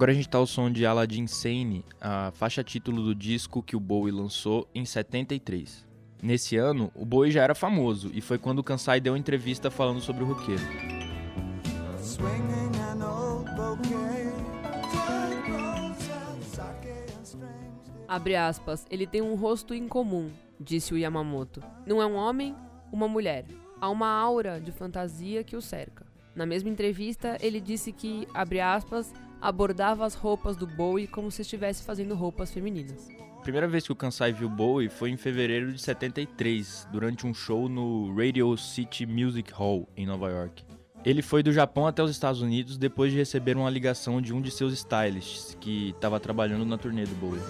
Agora 0.00 0.12
a 0.12 0.14
gente 0.14 0.30
tá 0.30 0.38
ao 0.38 0.46
som 0.46 0.70
de 0.70 0.86
Aladdin 0.86 1.26
Sane, 1.26 1.84
a 2.00 2.30
faixa 2.32 2.64
título 2.64 3.02
do 3.02 3.14
disco 3.14 3.62
que 3.62 3.76
o 3.76 3.80
Bowie 3.80 4.10
lançou 4.10 4.66
em 4.74 4.82
73. 4.82 5.86
Nesse 6.22 6.56
ano, 6.56 6.90
o 6.94 7.04
Bowie 7.04 7.30
já 7.30 7.42
era 7.42 7.54
famoso 7.54 8.10
e 8.14 8.22
foi 8.22 8.38
quando 8.38 8.60
o 8.60 8.64
Kansai 8.64 8.98
deu 8.98 9.12
uma 9.12 9.18
entrevista 9.18 9.70
falando 9.70 10.00
sobre 10.00 10.24
o 10.24 10.26
roqueiro. 10.26 10.62
Abre 18.10 18.34
aspas, 18.34 18.84
ele 18.90 19.06
tem 19.06 19.22
um 19.22 19.36
rosto 19.36 19.72
incomum, 19.72 20.32
disse 20.58 20.92
o 20.92 20.98
Yamamoto. 20.98 21.62
Não 21.86 22.02
é 22.02 22.06
um 22.06 22.16
homem, 22.16 22.56
uma 22.90 23.06
mulher. 23.06 23.44
Há 23.80 23.88
uma 23.88 24.08
aura 24.08 24.60
de 24.60 24.72
fantasia 24.72 25.44
que 25.44 25.54
o 25.54 25.62
cerca. 25.62 26.04
Na 26.34 26.44
mesma 26.44 26.68
entrevista, 26.70 27.38
ele 27.40 27.60
disse 27.60 27.92
que, 27.92 28.26
abre 28.34 28.60
aspas, 28.60 29.14
abordava 29.40 30.04
as 30.04 30.14
roupas 30.14 30.56
do 30.56 30.66
Bowie 30.66 31.06
como 31.06 31.30
se 31.30 31.42
estivesse 31.42 31.84
fazendo 31.84 32.16
roupas 32.16 32.50
femininas. 32.50 33.08
A 33.38 33.42
primeira 33.42 33.68
vez 33.68 33.86
que 33.86 33.92
o 33.92 33.96
Kansai 33.96 34.32
viu 34.32 34.48
Bowie 34.48 34.88
foi 34.88 35.10
em 35.10 35.16
fevereiro 35.16 35.72
de 35.72 35.80
73, 35.80 36.88
durante 36.90 37.28
um 37.28 37.32
show 37.32 37.68
no 37.68 38.12
Radio 38.16 38.56
City 38.56 39.06
Music 39.06 39.52
Hall, 39.52 39.88
em 39.96 40.04
Nova 40.04 40.28
York. 40.28 40.64
Ele 41.04 41.22
foi 41.22 41.42
do 41.42 41.50
Japão 41.50 41.86
até 41.86 42.02
os 42.02 42.10
Estados 42.10 42.42
Unidos 42.42 42.76
depois 42.76 43.10
de 43.10 43.16
receber 43.16 43.56
uma 43.56 43.70
ligação 43.70 44.20
de 44.20 44.34
um 44.34 44.40
de 44.40 44.50
seus 44.50 44.74
stylists, 44.74 45.56
que 45.58 45.90
estava 45.90 46.20
trabalhando 46.20 46.64
na 46.64 46.76
turnê 46.76 47.04
do 47.04 47.14
Bowie. 47.14 47.40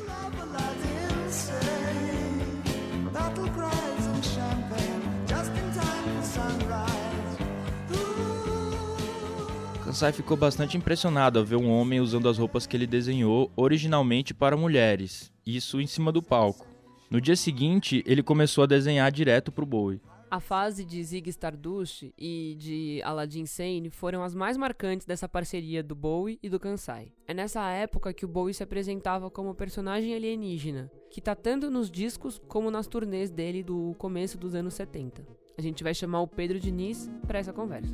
Kansai 9.84 10.12
ficou 10.12 10.36
bastante 10.36 10.76
impressionado 10.76 11.40
ao 11.40 11.44
ver 11.44 11.56
um 11.56 11.68
homem 11.68 11.98
usando 11.98 12.28
as 12.28 12.38
roupas 12.38 12.64
que 12.64 12.76
ele 12.76 12.86
desenhou 12.86 13.50
originalmente 13.56 14.32
para 14.32 14.56
mulheres, 14.56 15.32
isso 15.44 15.80
em 15.80 15.86
cima 15.88 16.12
do 16.12 16.22
palco. 16.22 16.64
No 17.10 17.20
dia 17.20 17.34
seguinte, 17.34 18.04
ele 18.06 18.22
começou 18.22 18.62
a 18.62 18.68
desenhar 18.68 19.10
direto 19.10 19.50
para 19.50 19.64
o 19.64 19.66
Bowie. 19.66 20.00
A 20.30 20.38
fase 20.38 20.84
de 20.84 21.02
Zig 21.02 21.28
Stardust 21.30 22.12
e 22.16 22.54
de 22.56 23.02
Aladdin 23.02 23.46
Sane 23.46 23.90
foram 23.90 24.22
as 24.22 24.32
mais 24.32 24.56
marcantes 24.56 25.04
dessa 25.04 25.28
parceria 25.28 25.82
do 25.82 25.96
Bowie 25.96 26.38
e 26.40 26.48
do 26.48 26.60
Kansai. 26.60 27.12
É 27.26 27.34
nessa 27.34 27.68
época 27.70 28.12
que 28.12 28.24
o 28.24 28.28
Bowie 28.28 28.54
se 28.54 28.62
apresentava 28.62 29.28
como 29.28 29.56
personagem 29.56 30.14
alienígena, 30.14 30.88
que 31.10 31.20
tá 31.20 31.34
tanto 31.34 31.68
nos 31.68 31.90
discos 31.90 32.40
como 32.46 32.70
nas 32.70 32.86
turnês 32.86 33.28
dele 33.28 33.64
do 33.64 33.92
começo 33.98 34.38
dos 34.38 34.54
anos 34.54 34.74
70. 34.74 35.26
A 35.58 35.60
gente 35.60 35.82
vai 35.82 35.92
chamar 35.92 36.20
o 36.20 36.28
Pedro 36.28 36.60
Diniz 36.60 37.10
para 37.26 37.40
essa 37.40 37.52
conversa. 37.52 37.92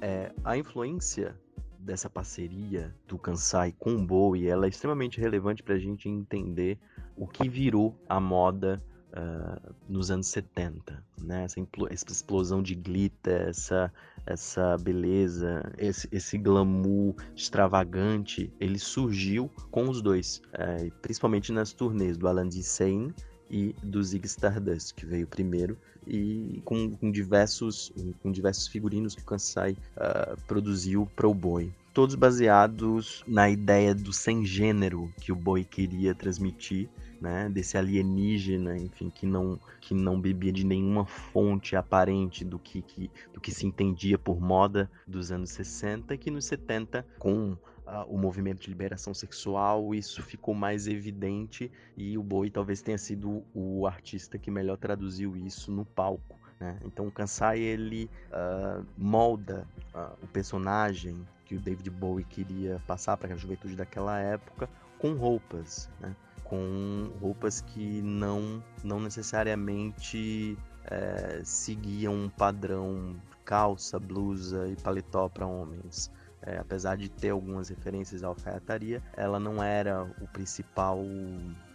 É, 0.00 0.32
a 0.42 0.56
influência 0.56 1.38
dessa 1.78 2.08
parceria 2.08 2.94
do 3.06 3.18
Kansai 3.18 3.74
com 3.78 3.94
o 3.94 4.06
Bowie 4.06 4.48
ela 4.48 4.64
é 4.64 4.70
extremamente 4.70 5.20
relevante 5.20 5.62
para 5.62 5.74
a 5.74 5.78
gente 5.78 6.08
entender 6.08 6.78
o 7.14 7.26
que 7.26 7.46
virou 7.46 7.94
a 8.08 8.18
moda 8.18 8.82
uh, 9.14 9.74
nos 9.88 10.10
anos 10.10 10.26
70. 10.28 11.02
Né? 11.22 11.44
Essa, 11.44 11.60
essa, 11.90 12.06
explosão 12.10 12.62
de 12.62 12.74
glitter, 12.74 13.48
essa, 13.48 13.92
essa 14.26 14.76
beleza, 14.78 15.72
esse, 15.78 16.08
esse 16.12 16.36
glamour 16.36 17.14
extravagante, 17.34 18.52
ele 18.60 18.78
surgiu 18.78 19.50
com 19.70 19.88
os 19.88 20.02
dois, 20.02 20.42
uh, 20.54 20.90
principalmente 21.00 21.52
nas 21.52 21.72
turnês 21.72 22.16
do 22.16 22.28
Alan 22.28 22.48
D. 22.48 22.62
Sane 22.62 23.14
e 23.50 23.74
do 23.82 24.02
Zig 24.02 24.26
Stardust, 24.26 24.94
que 24.94 25.06
veio 25.06 25.26
primeiro, 25.26 25.78
e 26.06 26.60
com, 26.64 26.90
com 26.90 27.10
diversos, 27.10 27.92
com 28.22 28.30
diversos 28.30 28.66
figurinos 28.66 29.14
que 29.14 29.22
o 29.22 29.24
Kansai 29.24 29.76
uh, 29.96 30.40
produziu 30.46 31.08
para 31.14 31.28
o 31.28 31.34
Boi. 31.34 31.72
Todos 31.92 32.16
baseados 32.16 33.22
na 33.26 33.48
ideia 33.48 33.94
do 33.94 34.12
sem 34.12 34.44
gênero 34.44 35.12
que 35.20 35.30
o 35.30 35.36
Boi 35.36 35.64
queria 35.64 36.14
transmitir, 36.14 36.88
né, 37.20 37.48
desse 37.48 37.76
alienígena, 37.76 38.76
enfim, 38.76 39.10
que 39.10 39.26
não, 39.26 39.58
que 39.80 39.94
não 39.94 40.20
bebia 40.20 40.52
de 40.52 40.64
nenhuma 40.64 41.06
fonte 41.06 41.76
aparente 41.76 42.44
do 42.44 42.58
que, 42.58 42.82
que, 42.82 43.10
do 43.32 43.40
que 43.40 43.50
se 43.50 43.66
entendia 43.66 44.18
por 44.18 44.40
moda 44.40 44.90
dos 45.06 45.30
anos 45.30 45.50
60, 45.50 46.14
e 46.14 46.18
que 46.18 46.30
nos 46.30 46.44
70, 46.46 47.06
com 47.18 47.52
uh, 47.52 48.04
o 48.08 48.18
movimento 48.18 48.62
de 48.62 48.68
liberação 48.68 49.14
sexual, 49.14 49.94
isso 49.94 50.22
ficou 50.22 50.54
mais 50.54 50.86
evidente 50.86 51.70
e 51.96 52.16
o 52.18 52.22
Boi 52.22 52.50
talvez 52.50 52.82
tenha 52.82 52.98
sido 52.98 53.44
o 53.54 53.86
artista 53.86 54.38
que 54.38 54.50
melhor 54.50 54.76
traduziu 54.76 55.36
isso 55.36 55.70
no 55.70 55.84
palco. 55.84 56.38
Né? 56.58 56.78
Então 56.84 57.06
o 57.06 57.10
Kansai 57.10 57.60
ele 57.60 58.10
uh, 58.30 58.84
molda 58.96 59.66
uh, 59.94 60.12
o 60.22 60.26
personagem 60.28 61.26
que 61.44 61.54
o 61.54 61.60
David 61.60 61.90
Bowie 61.90 62.24
queria 62.24 62.80
passar 62.86 63.16
para 63.16 63.34
a 63.34 63.36
juventude 63.36 63.76
daquela 63.76 64.18
época 64.18 64.68
com 64.98 65.14
roupas, 65.14 65.90
né? 66.00 66.16
Com 66.44 67.10
roupas 67.20 67.60
que 67.60 68.00
não, 68.02 68.62
não 68.82 69.00
necessariamente 69.00 70.56
é, 70.84 71.40
seguiam 71.44 72.14
um 72.14 72.28
padrão 72.28 73.16
calça, 73.44 73.98
blusa 73.98 74.68
e 74.68 74.76
paletó 74.76 75.28
para 75.28 75.46
homens 75.46 76.10
é, 76.46 76.58
apesar 76.58 76.96
de 76.96 77.08
ter 77.08 77.30
algumas 77.30 77.68
referências 77.70 78.22
à 78.22 78.26
alfaiataria, 78.28 79.02
ela 79.16 79.40
não 79.40 79.62
era 79.62 80.04
o 80.20 80.28
principal, 80.28 81.00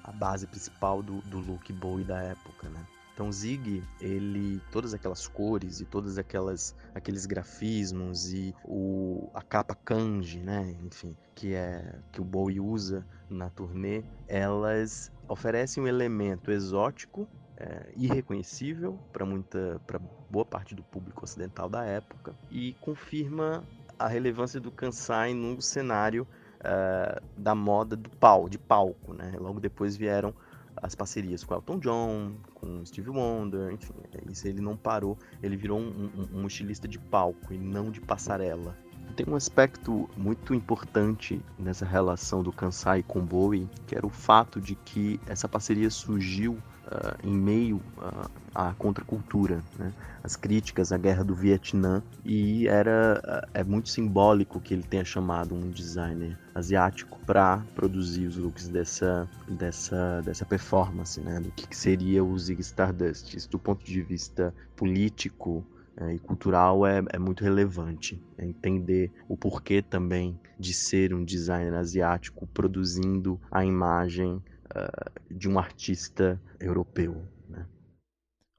a 0.03 0.11
base 0.11 0.45
principal 0.45 1.01
do, 1.01 1.21
do 1.21 1.39
look 1.39 1.73
Bowie 1.73 2.05
da 2.05 2.21
época, 2.21 2.69
né? 2.69 2.85
Então 3.19 3.33
Zig, 3.33 3.83
ele 3.99 4.61
todas 4.71 4.93
aquelas 4.93 5.27
cores 5.27 5.81
e 5.81 5.85
todas 5.85 6.17
aquelas 6.17 6.73
aqueles 6.95 7.25
grafismos 7.25 8.31
e 8.31 8.55
o 8.63 9.29
a 9.33 9.41
capa 9.41 9.75
kanji, 9.75 10.39
né, 10.39 10.73
enfim, 10.85 11.17
que 11.35 11.53
é 11.53 11.99
que 12.13 12.21
o 12.21 12.23
Bowie 12.23 12.61
usa 12.61 13.05
na 13.29 13.49
turnê, 13.49 14.05
elas 14.25 15.11
oferecem 15.27 15.83
um 15.83 15.87
elemento 15.87 16.49
exótico 16.49 17.27
é, 17.57 17.91
irreconhecível 17.97 18.97
para 19.11 19.25
muita 19.25 19.81
para 19.85 19.99
boa 20.29 20.45
parte 20.45 20.73
do 20.73 20.81
público 20.81 21.25
ocidental 21.25 21.67
da 21.67 21.83
época 21.83 22.33
e 22.49 22.71
confirma 22.79 23.65
a 23.99 24.07
relevância 24.07 24.61
do 24.61 24.71
Kansai 24.71 25.33
no 25.33 25.61
cenário 25.61 26.25
uh, 26.59 27.21
da 27.37 27.53
moda 27.53 27.97
do 27.97 28.09
pau, 28.11 28.47
de 28.47 28.57
palco, 28.57 29.13
né? 29.13 29.33
Logo 29.37 29.59
depois 29.59 29.97
vieram 29.97 30.33
as 30.77 30.95
parcerias 30.95 31.43
com 31.43 31.53
Elton 31.53 31.79
John, 31.79 32.33
com 32.53 32.85
Steve 32.85 33.09
Wonder, 33.09 33.71
enfim, 33.71 33.93
isso 34.29 34.47
ele 34.47 34.61
não 34.61 34.77
parou, 34.77 35.17
ele 35.41 35.55
virou 35.55 35.79
um, 35.79 36.09
um, 36.33 36.41
um 36.41 36.47
estilista 36.47 36.87
de 36.87 36.99
palco 36.99 37.53
e 37.53 37.57
não 37.57 37.91
de 37.91 38.01
passarela. 38.01 38.77
Tem 39.15 39.25
um 39.27 39.35
aspecto 39.35 40.09
muito 40.15 40.53
importante 40.53 41.41
nessa 41.57 41.85
relação 41.85 42.43
do 42.43 42.51
Kansai 42.51 43.03
com 43.03 43.25
Bowie, 43.25 43.69
que 43.87 43.95
era 43.95 44.05
o 44.05 44.09
fato 44.09 44.61
de 44.61 44.75
que 44.75 45.19
essa 45.27 45.47
parceria 45.47 45.89
surgiu 45.89 46.57
uh, 46.91 47.27
em 47.27 47.33
meio 47.33 47.77
uh, 47.97 48.29
à 48.53 48.73
contracultura, 48.73 49.63
né? 49.77 49.93
as 50.23 50.35
críticas 50.35 50.91
à 50.91 50.97
guerra 50.97 51.23
do 51.23 51.35
Vietnã, 51.35 52.03
e 52.25 52.67
era 52.67 53.21
uh, 53.23 53.49
é 53.53 53.63
muito 53.63 53.89
simbólico 53.89 54.59
que 54.59 54.73
ele 54.73 54.83
tenha 54.83 55.05
chamado 55.05 55.55
um 55.55 55.69
designer 55.69 56.37
asiático 56.53 57.19
para 57.25 57.63
produzir 57.75 58.25
os 58.25 58.35
looks 58.35 58.67
dessa, 58.67 59.29
dessa, 59.47 60.21
dessa 60.21 60.45
performance, 60.45 61.19
né? 61.21 61.39
do 61.39 61.51
que 61.51 61.75
seria 61.75 62.23
o 62.23 62.37
Zig 62.37 62.61
Stardust. 62.61 63.35
Isso 63.35 63.49
do 63.49 63.59
ponto 63.59 63.85
de 63.85 64.01
vista 64.01 64.53
político, 64.75 65.65
é, 65.99 66.13
e 66.13 66.19
cultural 66.19 66.87
é, 66.87 67.03
é, 67.09 67.19
muito 67.19 67.43
relevante. 67.43 68.21
É 68.37 68.45
entender 68.45 69.11
o 69.27 69.35
porquê 69.35 69.81
também 69.81 70.39
de 70.57 70.73
ser 70.73 71.13
um 71.13 71.25
designer 71.25 71.73
asiático 71.73 72.47
produzindo 72.47 73.39
a 73.51 73.65
imagem 73.65 74.41
uh, 74.75 75.33
de 75.33 75.49
um 75.49 75.57
artista 75.57 76.41
europeu. 76.59 77.27
Né? 77.47 77.65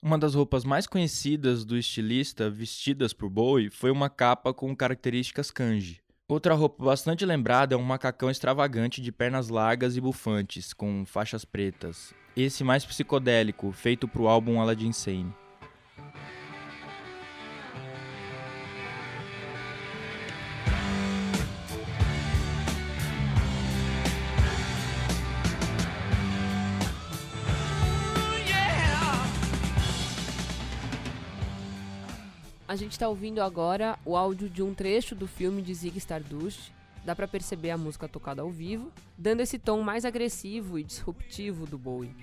Uma 0.02 0.19
das 0.19 0.35
roupas 0.35 0.64
mais 0.64 0.87
conhecidas 0.87 1.64
do 1.64 1.76
estilista 1.76 2.49
vestidas 2.49 3.12
por 3.12 3.29
Bowie 3.29 3.71
foi 3.71 3.90
uma 3.90 4.09
capa 4.09 4.52
com 4.52 4.75
características 4.75 5.50
kanji. 5.50 6.00
Outra 6.29 6.55
roupa 6.55 6.85
bastante 6.85 7.26
lembrada 7.26 7.75
é 7.75 7.79
um 7.79 7.83
macacão 7.83 8.31
extravagante 8.31 9.02
de 9.02 9.11
pernas 9.11 9.49
largas 9.49 9.97
e 9.97 10.00
bufantes, 10.00 10.73
com 10.73 11.05
faixas 11.05 11.45
pretas. 11.45 12.14
Esse 12.37 12.62
mais 12.62 12.85
psicodélico, 12.85 13.73
feito 13.73 14.07
para 14.07 14.23
o 14.23 14.29
álbum 14.29 14.61
Aladdin 14.61 14.93
Sane. 14.93 15.35
A 32.71 32.77
gente 32.77 32.93
está 32.93 33.09
ouvindo 33.09 33.43
agora 33.43 33.99
o 34.05 34.17
áudio 34.17 34.49
de 34.49 34.62
um 34.62 34.73
trecho 34.73 35.17
do 35.17 35.27
filme 35.27 35.61
de 35.61 35.75
Zig 35.75 35.99
Stardust. 35.99 36.71
Dá 37.05 37.17
para 37.17 37.27
perceber 37.27 37.73
a 37.73 37.77
música 37.77 38.07
tocada 38.07 38.43
ao 38.43 38.49
vivo, 38.49 38.93
dando 39.19 39.41
esse 39.41 39.59
tom 39.59 39.83
mais 39.83 40.05
agressivo 40.05 40.79
e 40.79 40.85
disruptivo 40.85 41.67
do 41.67 41.77
Bowie. 41.77 42.15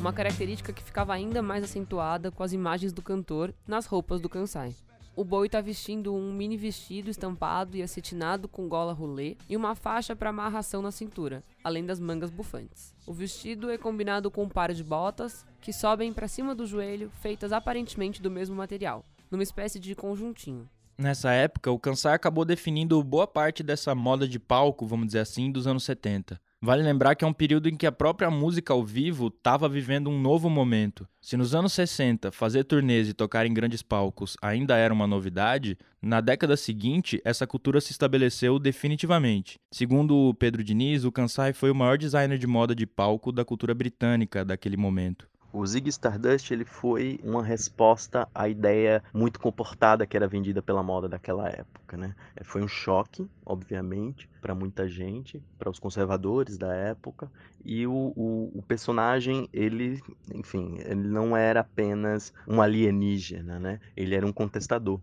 Uma 0.00 0.12
característica 0.12 0.72
que 0.72 0.82
ficava 0.82 1.14
ainda 1.14 1.40
mais 1.40 1.62
acentuada 1.62 2.32
com 2.32 2.42
as 2.42 2.52
imagens 2.52 2.92
do 2.92 3.02
cantor 3.02 3.54
nas 3.68 3.86
roupas 3.86 4.20
do 4.20 4.28
Kansai. 4.28 4.74
O 5.20 5.24
Bowie 5.24 5.48
está 5.48 5.60
vestindo 5.60 6.14
um 6.14 6.32
mini 6.32 6.56
vestido 6.56 7.10
estampado 7.10 7.76
e 7.76 7.82
acetinado 7.82 8.48
com 8.48 8.66
gola 8.66 8.94
rolê 8.94 9.36
e 9.50 9.54
uma 9.54 9.74
faixa 9.74 10.16
para 10.16 10.30
amarração 10.30 10.80
na 10.80 10.90
cintura, 10.90 11.44
além 11.62 11.84
das 11.84 12.00
mangas 12.00 12.30
bufantes. 12.30 12.94
O 13.06 13.12
vestido 13.12 13.68
é 13.68 13.76
combinado 13.76 14.30
com 14.30 14.44
um 14.44 14.48
par 14.48 14.72
de 14.72 14.82
botas 14.82 15.44
que 15.60 15.74
sobem 15.74 16.10
para 16.10 16.26
cima 16.26 16.54
do 16.54 16.64
joelho, 16.64 17.10
feitas 17.20 17.52
aparentemente 17.52 18.22
do 18.22 18.30
mesmo 18.30 18.56
material, 18.56 19.04
numa 19.30 19.42
espécie 19.42 19.78
de 19.78 19.94
conjuntinho. 19.94 20.66
Nessa 20.96 21.30
época, 21.32 21.70
o 21.70 21.78
Kansai 21.78 22.14
acabou 22.14 22.46
definindo 22.46 23.04
boa 23.04 23.26
parte 23.26 23.62
dessa 23.62 23.94
moda 23.94 24.26
de 24.26 24.38
palco, 24.38 24.86
vamos 24.86 25.08
dizer 25.08 25.18
assim, 25.18 25.52
dos 25.52 25.66
anos 25.66 25.84
70. 25.84 26.40
Vale 26.62 26.82
lembrar 26.82 27.14
que 27.14 27.24
é 27.24 27.26
um 27.26 27.32
período 27.32 27.70
em 27.70 27.74
que 27.74 27.86
a 27.86 27.92
própria 27.92 28.30
música 28.30 28.74
ao 28.74 28.84
vivo 28.84 29.28
estava 29.28 29.66
vivendo 29.66 30.10
um 30.10 30.20
novo 30.20 30.50
momento. 30.50 31.08
Se 31.18 31.34
nos 31.34 31.54
anos 31.54 31.72
60 31.72 32.30
fazer 32.30 32.64
turnês 32.64 33.08
e 33.08 33.14
tocar 33.14 33.46
em 33.46 33.54
grandes 33.54 33.80
palcos 33.80 34.36
ainda 34.42 34.76
era 34.76 34.92
uma 34.92 35.06
novidade, 35.06 35.78
na 36.02 36.20
década 36.20 36.58
seguinte 36.58 37.18
essa 37.24 37.46
cultura 37.46 37.80
se 37.80 37.92
estabeleceu 37.92 38.58
definitivamente. 38.58 39.58
Segundo 39.72 40.14
o 40.14 40.34
Pedro 40.34 40.62
Diniz, 40.62 41.02
o 41.04 41.10
Kansai 41.10 41.54
foi 41.54 41.70
o 41.70 41.74
maior 41.74 41.96
designer 41.96 42.36
de 42.36 42.46
moda 42.46 42.74
de 42.74 42.86
palco 42.86 43.32
da 43.32 43.42
cultura 43.42 43.72
britânica 43.72 44.44
daquele 44.44 44.76
momento. 44.76 45.26
O 45.52 45.66
Zig 45.66 45.88
Stardust 45.88 46.50
ele 46.52 46.64
foi 46.64 47.18
uma 47.22 47.42
resposta 47.42 48.28
à 48.34 48.48
ideia 48.48 49.02
muito 49.12 49.40
comportada 49.40 50.06
que 50.06 50.16
era 50.16 50.28
vendida 50.28 50.62
pela 50.62 50.82
moda 50.82 51.08
daquela 51.08 51.48
época, 51.48 51.96
né? 51.96 52.14
É, 52.36 52.44
foi 52.44 52.62
um 52.62 52.68
choque, 52.68 53.28
obviamente, 53.44 54.28
para 54.40 54.54
muita 54.54 54.88
gente, 54.88 55.42
para 55.58 55.70
os 55.70 55.78
conservadores 55.78 56.56
da 56.56 56.74
época, 56.74 57.30
e 57.64 57.86
o, 57.86 58.12
o, 58.16 58.52
o, 58.54 58.62
personagem 58.62 59.48
ele, 59.52 60.00
enfim, 60.32 60.78
ele 60.78 61.08
não 61.08 61.36
era 61.36 61.60
apenas 61.60 62.32
um 62.46 62.62
alienígena, 62.62 63.58
né? 63.58 63.80
Ele 63.96 64.14
era 64.14 64.26
um 64.26 64.32
contestador. 64.32 65.00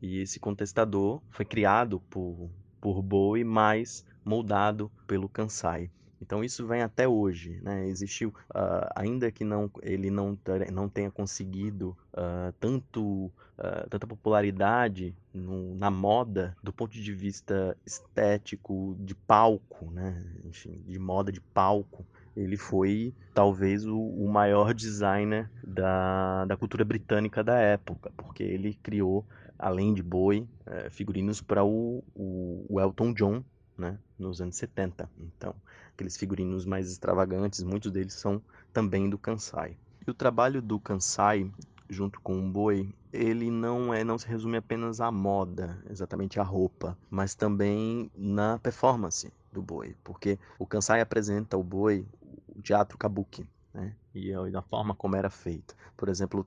E 0.00 0.20
esse 0.20 0.38
contestador 0.38 1.20
foi 1.30 1.44
criado 1.44 2.00
por 2.08 2.48
por 2.80 3.02
Bowie, 3.02 3.44
mas 3.44 4.04
moldado 4.24 4.90
pelo 5.06 5.28
Kansai. 5.28 5.90
Então 6.20 6.42
isso 6.42 6.66
vem 6.66 6.82
até 6.82 7.06
hoje, 7.06 7.60
né? 7.62 7.86
Existiu, 7.88 8.30
uh, 8.50 8.88
ainda 8.94 9.30
que 9.30 9.44
não 9.44 9.70
ele 9.82 10.10
não, 10.10 10.38
não 10.72 10.88
tenha 10.88 11.10
conseguido 11.10 11.96
uh, 12.12 12.52
tanto 12.60 13.26
uh, 13.58 13.88
tanta 13.88 14.06
popularidade 14.06 15.14
no, 15.32 15.74
na 15.74 15.90
moda 15.90 16.56
do 16.62 16.72
ponto 16.72 16.92
de 16.92 17.12
vista 17.12 17.76
estético 17.86 18.96
de 19.00 19.14
palco, 19.14 19.90
né? 19.90 20.24
Enfim, 20.44 20.82
de 20.86 20.98
moda 20.98 21.30
de 21.30 21.40
palco, 21.40 22.04
ele 22.36 22.56
foi 22.56 23.14
talvez 23.34 23.86
o, 23.86 23.98
o 23.98 24.28
maior 24.28 24.74
designer 24.74 25.50
da, 25.62 26.44
da 26.44 26.56
cultura 26.56 26.84
britânica 26.84 27.42
da 27.42 27.58
época, 27.58 28.12
porque 28.16 28.42
ele 28.42 28.74
criou 28.82 29.24
além 29.58 29.92
de 29.92 30.02
Bowie, 30.02 30.46
eh, 30.66 30.88
figurinos 30.88 31.40
para 31.40 31.64
o, 31.64 32.04
o, 32.14 32.64
o 32.68 32.80
Elton 32.80 33.12
John, 33.12 33.42
né, 33.78 33.98
nos 34.18 34.40
anos 34.40 34.56
70. 34.56 35.08
Então, 35.18 35.54
aqueles 35.94 36.16
figurinos 36.16 36.66
mais 36.66 36.90
extravagantes, 36.90 37.62
muitos 37.62 37.90
deles 37.90 38.14
são 38.14 38.42
também 38.72 39.08
do 39.08 39.16
Kansai. 39.16 39.76
E 40.06 40.10
o 40.10 40.14
trabalho 40.14 40.60
do 40.60 40.80
Kansai, 40.80 41.50
junto 41.88 42.20
com 42.20 42.38
o 42.38 42.50
Boi, 42.50 42.92
ele 43.12 43.50
não 43.50 43.94
é 43.94 44.04
não 44.04 44.18
se 44.18 44.26
resume 44.26 44.56
apenas 44.56 45.00
à 45.00 45.10
moda, 45.10 45.78
exatamente 45.88 46.40
à 46.40 46.42
roupa, 46.42 46.98
mas 47.08 47.34
também 47.34 48.10
na 48.14 48.58
performance 48.58 49.32
do 49.52 49.62
Boi, 49.62 49.96
porque 50.04 50.38
o 50.58 50.66
Kansai 50.66 51.00
apresenta 51.00 51.56
o 51.56 51.62
Boi 51.62 52.06
o 52.58 52.62
teatro 52.62 52.98
kabuki, 52.98 53.48
né? 53.72 53.94
E, 54.14 54.32
da 54.50 54.62
forma 54.62 54.94
como 54.94 55.16
era 55.16 55.30
feito. 55.30 55.76
Por 55.96 56.08
exemplo, 56.08 56.46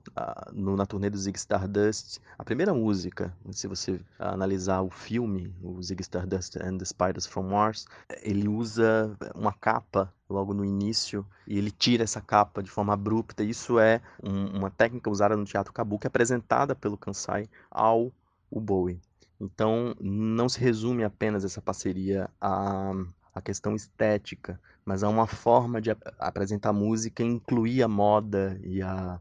no, 0.52 0.76
na 0.76 0.86
turnê 0.86 1.08
do 1.08 1.16
Zig 1.16 1.38
Stardust, 1.38 2.20
a 2.38 2.44
primeira 2.44 2.74
música, 2.74 3.34
se 3.50 3.66
você 3.66 4.00
analisar 4.18 4.82
o 4.82 4.90
filme, 4.90 5.54
o 5.62 5.82
Zig 5.82 6.02
Stardust 6.02 6.56
and 6.56 6.78
the 6.78 6.84
Spiders 6.84 7.26
from 7.26 7.48
Mars, 7.48 7.86
ele 8.22 8.48
usa 8.48 9.16
uma 9.34 9.52
capa 9.52 10.12
logo 10.28 10.54
no 10.54 10.64
início 10.64 11.26
e 11.46 11.58
ele 11.58 11.70
tira 11.70 12.04
essa 12.04 12.20
capa 12.20 12.62
de 12.62 12.70
forma 12.70 12.92
abrupta. 12.92 13.42
Isso 13.42 13.78
é 13.78 14.00
um, 14.22 14.58
uma 14.58 14.70
técnica 14.70 15.10
usada 15.10 15.36
no 15.36 15.44
teatro 15.44 15.72
kabuki 15.72 16.06
apresentada 16.06 16.74
pelo 16.74 16.96
Kansai 16.96 17.48
ao 17.70 18.12
Bowie. 18.50 19.00
Então, 19.40 19.94
não 20.00 20.48
se 20.48 20.60
resume 20.60 21.04
apenas 21.04 21.44
essa 21.44 21.60
parceria 21.60 22.30
a 22.40 22.92
a 23.34 23.40
questão 23.40 23.74
estética, 23.74 24.60
mas 24.84 25.02
há 25.02 25.08
uma 25.08 25.26
forma 25.26 25.80
de 25.80 25.90
apresentar 26.18 26.72
música 26.72 27.22
incluir 27.22 27.82
a 27.82 27.88
moda 27.88 28.60
e 28.62 28.82
a, 28.82 29.20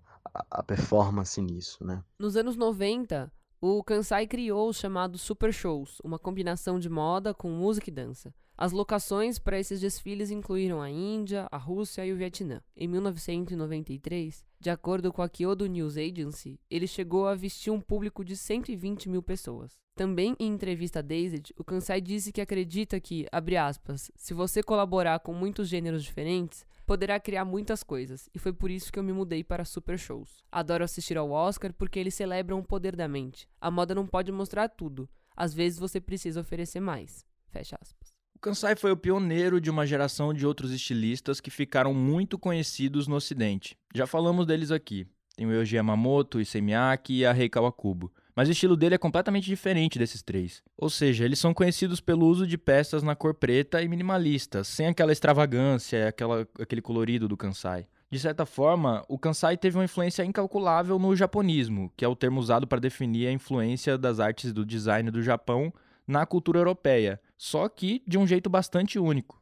a 0.49 0.63
performance 0.63 1.41
nisso, 1.41 1.83
né? 1.83 2.03
Nos 2.17 2.35
anos 2.35 2.55
90, 2.55 3.31
o 3.59 3.83
Kansai 3.83 4.25
criou 4.25 4.69
os 4.69 4.77
chamados 4.77 5.21
Super 5.21 5.53
Shows, 5.53 5.99
uma 6.03 6.17
combinação 6.17 6.79
de 6.79 6.89
moda 6.89 7.33
com 7.33 7.49
música 7.51 7.89
e 7.89 7.93
dança. 7.93 8.33
As 8.57 8.71
locações 8.71 9.39
para 9.39 9.59
esses 9.59 9.79
desfiles 9.79 10.29
incluíram 10.29 10.81
a 10.81 10.89
Índia, 10.89 11.47
a 11.51 11.57
Rússia 11.57 12.05
e 12.05 12.13
o 12.13 12.15
Vietnã. 12.17 12.61
Em 12.75 12.87
1993, 12.87 14.45
de 14.61 14.69
acordo 14.69 15.11
com 15.11 15.23
a 15.23 15.27
Kyodo 15.27 15.65
News 15.65 15.97
Agency, 15.97 16.59
ele 16.69 16.85
chegou 16.85 17.27
a 17.27 17.33
vestir 17.33 17.71
um 17.71 17.81
público 17.81 18.23
de 18.23 18.37
120 18.37 19.09
mil 19.09 19.23
pessoas. 19.23 19.81
Também 19.95 20.35
em 20.39 20.49
entrevista 20.49 20.99
a 20.99 21.01
Dazed, 21.01 21.51
o 21.57 21.63
Kansai 21.63 21.99
disse 21.99 22.31
que 22.31 22.39
acredita 22.39 22.99
que, 22.99 23.25
abre 23.31 23.57
aspas, 23.57 24.11
se 24.15 24.35
você 24.35 24.61
colaborar 24.61 25.19
com 25.19 25.33
muitos 25.33 25.67
gêneros 25.67 26.03
diferentes, 26.03 26.63
poderá 26.85 27.19
criar 27.19 27.43
muitas 27.43 27.81
coisas, 27.81 28.29
e 28.35 28.37
foi 28.37 28.53
por 28.53 28.69
isso 28.69 28.91
que 28.93 28.99
eu 28.99 29.03
me 29.03 29.11
mudei 29.11 29.43
para 29.43 29.65
super 29.65 29.97
shows. 29.97 30.43
Adoro 30.51 30.83
assistir 30.83 31.17
ao 31.17 31.31
Oscar 31.31 31.73
porque 31.73 31.97
eles 31.97 32.13
celebram 32.13 32.59
o 32.59 32.63
poder 32.63 32.95
da 32.95 33.07
mente. 33.07 33.49
A 33.59 33.71
moda 33.71 33.95
não 33.95 34.05
pode 34.05 34.31
mostrar 34.31 34.69
tudo, 34.69 35.09
às 35.35 35.55
vezes 35.55 35.79
você 35.79 35.99
precisa 35.99 36.41
oferecer 36.41 36.79
mais. 36.79 37.25
Fecha 37.49 37.75
aspas. 37.81 38.20
Kansai 38.41 38.75
foi 38.75 38.91
o 38.91 38.97
pioneiro 38.97 39.61
de 39.61 39.69
uma 39.69 39.85
geração 39.85 40.33
de 40.33 40.47
outros 40.47 40.71
estilistas 40.71 41.39
que 41.39 41.51
ficaram 41.51 41.93
muito 41.93 42.39
conhecidos 42.39 43.07
no 43.07 43.15
ocidente. 43.15 43.77
Já 43.93 44.07
falamos 44.07 44.47
deles 44.47 44.71
aqui. 44.71 45.05
Tem 45.37 45.45
o 45.45 45.53
Yoji 45.53 45.75
Yamamoto, 45.75 46.39
o 46.39 46.41
Issei 46.41 46.59
Miyake 46.59 47.19
e 47.19 47.25
a 47.25 47.31
Rei 47.31 47.47
Kawakubo. 47.47 48.11
Mas 48.35 48.49
o 48.49 48.51
estilo 48.51 48.75
dele 48.75 48.95
é 48.95 48.97
completamente 48.97 49.45
diferente 49.45 49.99
desses 49.99 50.23
três. 50.23 50.63
Ou 50.75 50.89
seja, 50.89 51.23
eles 51.23 51.37
são 51.37 51.53
conhecidos 51.53 52.01
pelo 52.01 52.25
uso 52.25 52.47
de 52.47 52.57
peças 52.57 53.03
na 53.03 53.15
cor 53.15 53.35
preta 53.35 53.79
e 53.79 53.87
minimalista, 53.87 54.63
sem 54.63 54.87
aquela 54.87 55.11
extravagância, 55.11 56.07
aquela, 56.07 56.47
aquele 56.59 56.81
colorido 56.81 57.27
do 57.27 57.37
Kansai. 57.37 57.85
De 58.09 58.17
certa 58.17 58.47
forma, 58.47 59.05
o 59.07 59.19
Kansai 59.19 59.55
teve 59.55 59.77
uma 59.77 59.85
influência 59.85 60.25
incalculável 60.25 60.97
no 60.97 61.15
japonismo, 61.15 61.93
que 61.95 62.03
é 62.03 62.07
o 62.07 62.15
termo 62.15 62.39
usado 62.39 62.65
para 62.65 62.81
definir 62.81 63.27
a 63.27 63.31
influência 63.31 63.99
das 63.99 64.19
artes 64.19 64.51
do 64.51 64.65
design 64.65 65.11
do 65.11 65.21
Japão 65.21 65.71
na 66.11 66.25
cultura 66.25 66.59
europeia, 66.59 67.21
só 67.37 67.69
que 67.69 68.03
de 68.05 68.17
um 68.17 68.27
jeito 68.27 68.49
bastante 68.49 68.99
único. 68.99 69.41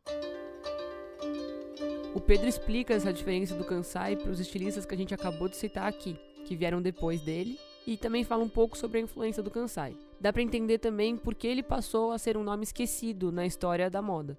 O 2.13 2.21
Pedro 2.21 2.47
explica 2.47 2.93
essa 2.93 3.11
diferença 3.11 3.55
do 3.55 3.65
Kansai 3.65 4.15
para 4.15 4.29
os 4.29 4.39
estilistas 4.39 4.85
que 4.85 4.93
a 4.93 4.97
gente 4.97 5.13
acabou 5.13 5.49
de 5.49 5.57
citar 5.57 5.87
aqui, 5.87 6.15
que 6.45 6.55
vieram 6.55 6.79
depois 6.79 7.21
dele, 7.21 7.59
e 7.87 7.97
também 7.97 8.23
fala 8.23 8.43
um 8.43 8.49
pouco 8.49 8.77
sobre 8.77 8.99
a 8.99 9.01
influência 9.01 9.41
do 9.41 9.49
Kansai. 9.49 9.97
Dá 10.21 10.31
para 10.31 10.43
entender 10.43 10.77
também 10.77 11.17
por 11.17 11.33
que 11.33 11.47
ele 11.47 11.63
passou 11.63 12.11
a 12.11 12.19
ser 12.19 12.37
um 12.37 12.43
nome 12.43 12.63
esquecido 12.63 13.31
na 13.31 13.47
história 13.47 13.89
da 13.89 14.01
moda. 14.01 14.37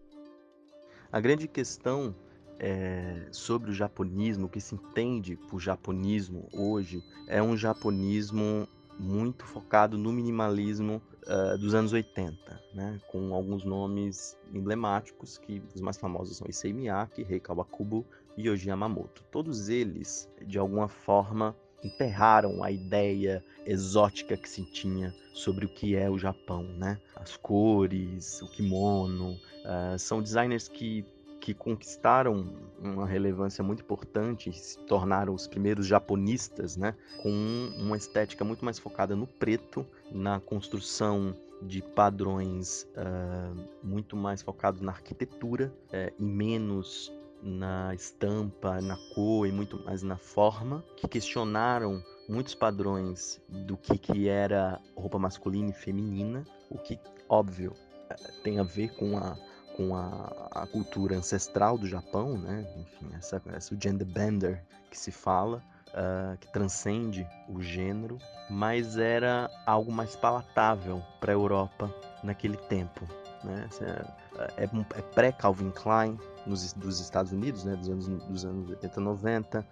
A 1.11 1.21
grande 1.21 1.49
questão 1.49 2.15
é, 2.61 3.27
sobre 3.33 3.73
o 3.73 3.75
japonismo, 3.75 4.47
o 4.47 4.49
que 4.49 4.61
se 4.61 4.77
entende 4.77 5.37
por 5.49 5.59
japonismo 5.59 6.49
hoje, 6.53 7.03
é 7.27 7.43
um 7.43 7.57
japonismo 7.57 8.69
muito 9.01 9.45
focado 9.45 9.97
no 9.97 10.13
minimalismo 10.13 11.01
uh, 11.27 11.57
dos 11.59 11.75
anos 11.75 11.93
80, 11.93 12.37
né? 12.75 13.01
com 13.09 13.35
alguns 13.35 13.65
nomes 13.65 14.37
emblemáticos, 14.53 15.39
que 15.39 15.63
os 15.75 15.81
mais 15.81 15.97
famosos 15.97 16.37
são 16.37 16.47
Issei 16.49 16.73
Miyake, 16.73 17.23
Rei 17.23 17.41
Kawakubo 17.41 18.05
e 18.37 18.49
Yoji 18.49 18.69
Yamamoto. 18.69 19.25
Todos 19.31 19.69
eles, 19.69 20.31
de 20.47 20.59
alguma 20.59 20.89
forma, 20.89 21.57
enterraram 21.83 22.63
a 22.63 22.71
ideia 22.71 23.43
exótica 23.65 24.37
que 24.37 24.49
se 24.49 24.65
tinha 24.65 25.15
sobre 25.33 25.65
o 25.65 25.69
que 25.69 25.97
é 25.97 26.11
o 26.11 26.19
Japão, 26.19 26.63
né? 26.63 27.01
As 27.17 27.37
cores, 27.37 28.43
o 28.43 28.49
kimono, 28.49 29.33
uh, 29.33 29.99
são 29.99 30.23
designers 30.23 30.69
que 30.69 31.07
que 31.41 31.55
conquistaram 31.55 32.53
uma 32.79 33.07
relevância 33.07 33.65
muito 33.65 33.83
importante, 33.83 34.53
se 34.53 34.79
tornaram 34.81 35.35
os 35.35 35.47
primeiros 35.47 35.87
japonistas, 35.87 36.77
né, 36.77 36.95
com 37.23 37.31
uma 37.79 37.97
estética 37.97 38.45
muito 38.45 38.65
mais 38.65 38.79
focada 38.79 39.17
no 39.17 39.27
preto, 39.27 39.87
na 40.13 40.39
construção 40.41 41.35
de 41.63 41.83
padrões 41.83 42.87
uh, 42.97 43.69
muito 43.83 44.17
mais 44.17 44.43
focados 44.43 44.81
na 44.81 44.93
arquitetura 44.93 45.73
uh, 45.89 46.15
e 46.19 46.25
menos 46.25 47.13
na 47.43 47.95
estampa, 47.95 48.81
na 48.81 48.97
cor 49.15 49.47
e 49.47 49.53
muito 49.53 49.83
mais 49.85 50.03
na 50.03 50.17
forma, 50.17 50.85
que 50.97 51.09
questionaram 51.09 52.03
muitos 52.29 52.55
padrões 52.55 53.41
do 53.49 53.77
que, 53.77 53.99
que 53.99 54.29
era 54.29 54.81
roupa 54.95 55.19
masculina 55.19 55.71
e 55.71 55.73
feminina, 55.73 56.45
o 56.71 56.79
que, 56.79 56.99
óbvio, 57.29 57.75
eh, 58.11 58.15
tem 58.45 58.59
a 58.59 58.63
ver 58.63 58.95
com 58.95 59.17
a, 59.17 59.37
com 59.81 59.97
a, 59.97 60.49
a 60.51 60.67
cultura 60.67 61.17
ancestral 61.17 61.79
do 61.79 61.87
Japão, 61.87 62.37
né? 62.37 62.67
Enfim, 62.77 63.09
essa, 63.17 63.41
essa 63.55 63.75
gender 63.81 64.07
bender 64.07 64.63
que 64.91 64.99
se 64.99 65.11
fala, 65.11 65.63
uh, 65.89 66.37
que 66.37 66.53
transcende 66.53 67.27
o 67.49 67.63
gênero, 67.63 68.19
mas 68.51 68.99
era 68.99 69.49
algo 69.65 69.91
mais 69.91 70.15
palatável 70.15 71.03
para 71.19 71.33
a 71.33 71.35
Europa 71.35 71.95
naquele 72.23 72.59
tempo. 72.59 73.07
Né? 73.43 73.67
É, 73.81 74.65
é, 74.65 74.71
é 74.99 75.03
pré-Calvin 75.15 75.71
Klein 75.71 76.19
nos, 76.47 76.75
dos 76.75 77.01
Estados 77.01 77.33
Unidos, 77.33 77.65
né? 77.65 77.75
dos, 77.75 77.89
anos, 77.89 78.07
dos 78.27 78.45
anos 78.45 78.69
80, 78.69 79.01
90. 79.01 79.61
Uh, 79.61 79.65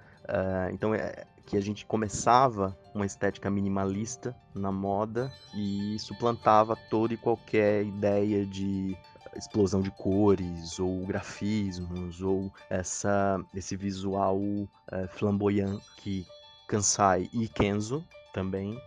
então 0.73 0.95
é 0.95 1.27
que 1.49 1.57
a 1.57 1.61
gente 1.63 1.87
começava 1.87 2.77
uma 2.95 3.07
estética 3.07 3.51
minimalista 3.51 4.37
na 4.55 4.71
moda 4.71 5.33
e 5.55 5.99
suplantava 5.99 6.77
toda 6.91 7.15
e 7.15 7.17
qualquer 7.17 7.85
ideia 7.87 8.45
de 8.45 8.95
explosão 9.39 9.81
de 9.81 9.91
cores 9.91 10.79
ou 10.79 11.07
grafismos 11.07 12.21
ou 12.21 12.53
essa 12.69 13.41
esse 13.55 13.77
visual 13.77 14.41
é, 14.91 15.07
flamboyant 15.07 15.81
que 15.97 16.27
Kansai 16.67 17.31
e 17.33 17.49
Kenzo 17.49 18.05
também 18.35 18.79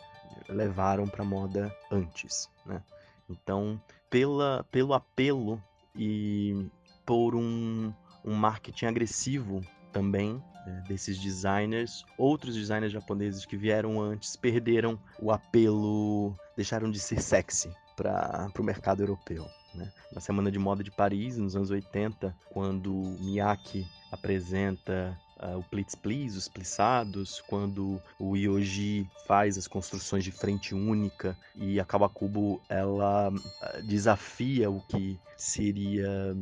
levaram 0.47 1.07
para 1.07 1.23
moda 1.23 1.73
antes, 1.89 2.49
né? 2.65 2.81
Então, 3.29 3.81
pela, 4.09 4.65
pelo 4.71 4.93
apelo 4.93 5.61
e 5.95 6.69
por 7.05 7.33
um, 7.33 7.93
um 8.23 8.33
marketing 8.33 8.85
agressivo 8.85 9.61
também 9.91 10.41
é, 10.67 10.71
desses 10.87 11.17
designers, 11.17 12.05
outros 12.17 12.55
designers 12.55 12.91
japoneses 12.91 13.45
que 13.45 13.57
vieram 13.57 13.99
antes 13.99 14.35
perderam 14.35 14.99
o 15.19 15.31
apelo, 15.31 16.35
deixaram 16.55 16.91
de 16.91 16.99
ser 16.99 17.21
sexy 17.21 17.73
para 17.95 18.51
o 18.59 18.63
mercado 18.63 19.01
europeu. 19.01 19.47
Né? 19.73 19.91
Na 20.11 20.19
Semana 20.21 20.51
de 20.51 20.59
Moda 20.59 20.83
de 20.83 20.91
Paris, 20.91 21.37
nos 21.37 21.55
anos 21.55 21.71
80, 21.71 22.35
quando 22.49 22.91
Miyake 23.19 23.85
apresenta 24.11 25.17
uh, 25.41 25.57
o 25.57 25.63
Plitz 25.63 25.95
Please, 25.95 26.37
os 26.37 26.47
plissados, 26.47 27.41
quando 27.47 28.01
o 28.19 28.35
Yoji 28.35 29.09
faz 29.27 29.57
as 29.57 29.67
construções 29.67 30.23
de 30.23 30.31
frente 30.31 30.73
única 30.73 31.37
e 31.55 31.79
a 31.79 31.85
Kawakubo 31.85 32.61
ela 32.69 33.29
uh, 33.29 33.81
desafia 33.83 34.69
o 34.69 34.81
que 34.81 35.19
seria 35.35 36.35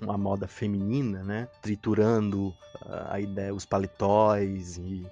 uma 0.00 0.18
moda 0.18 0.46
feminina, 0.46 1.22
né? 1.22 1.48
Triturando 1.62 2.48
uh, 2.48 3.08
a 3.08 3.20
ideia, 3.20 3.54
os 3.54 3.64
paletóis 3.64 4.76
e 4.78 5.06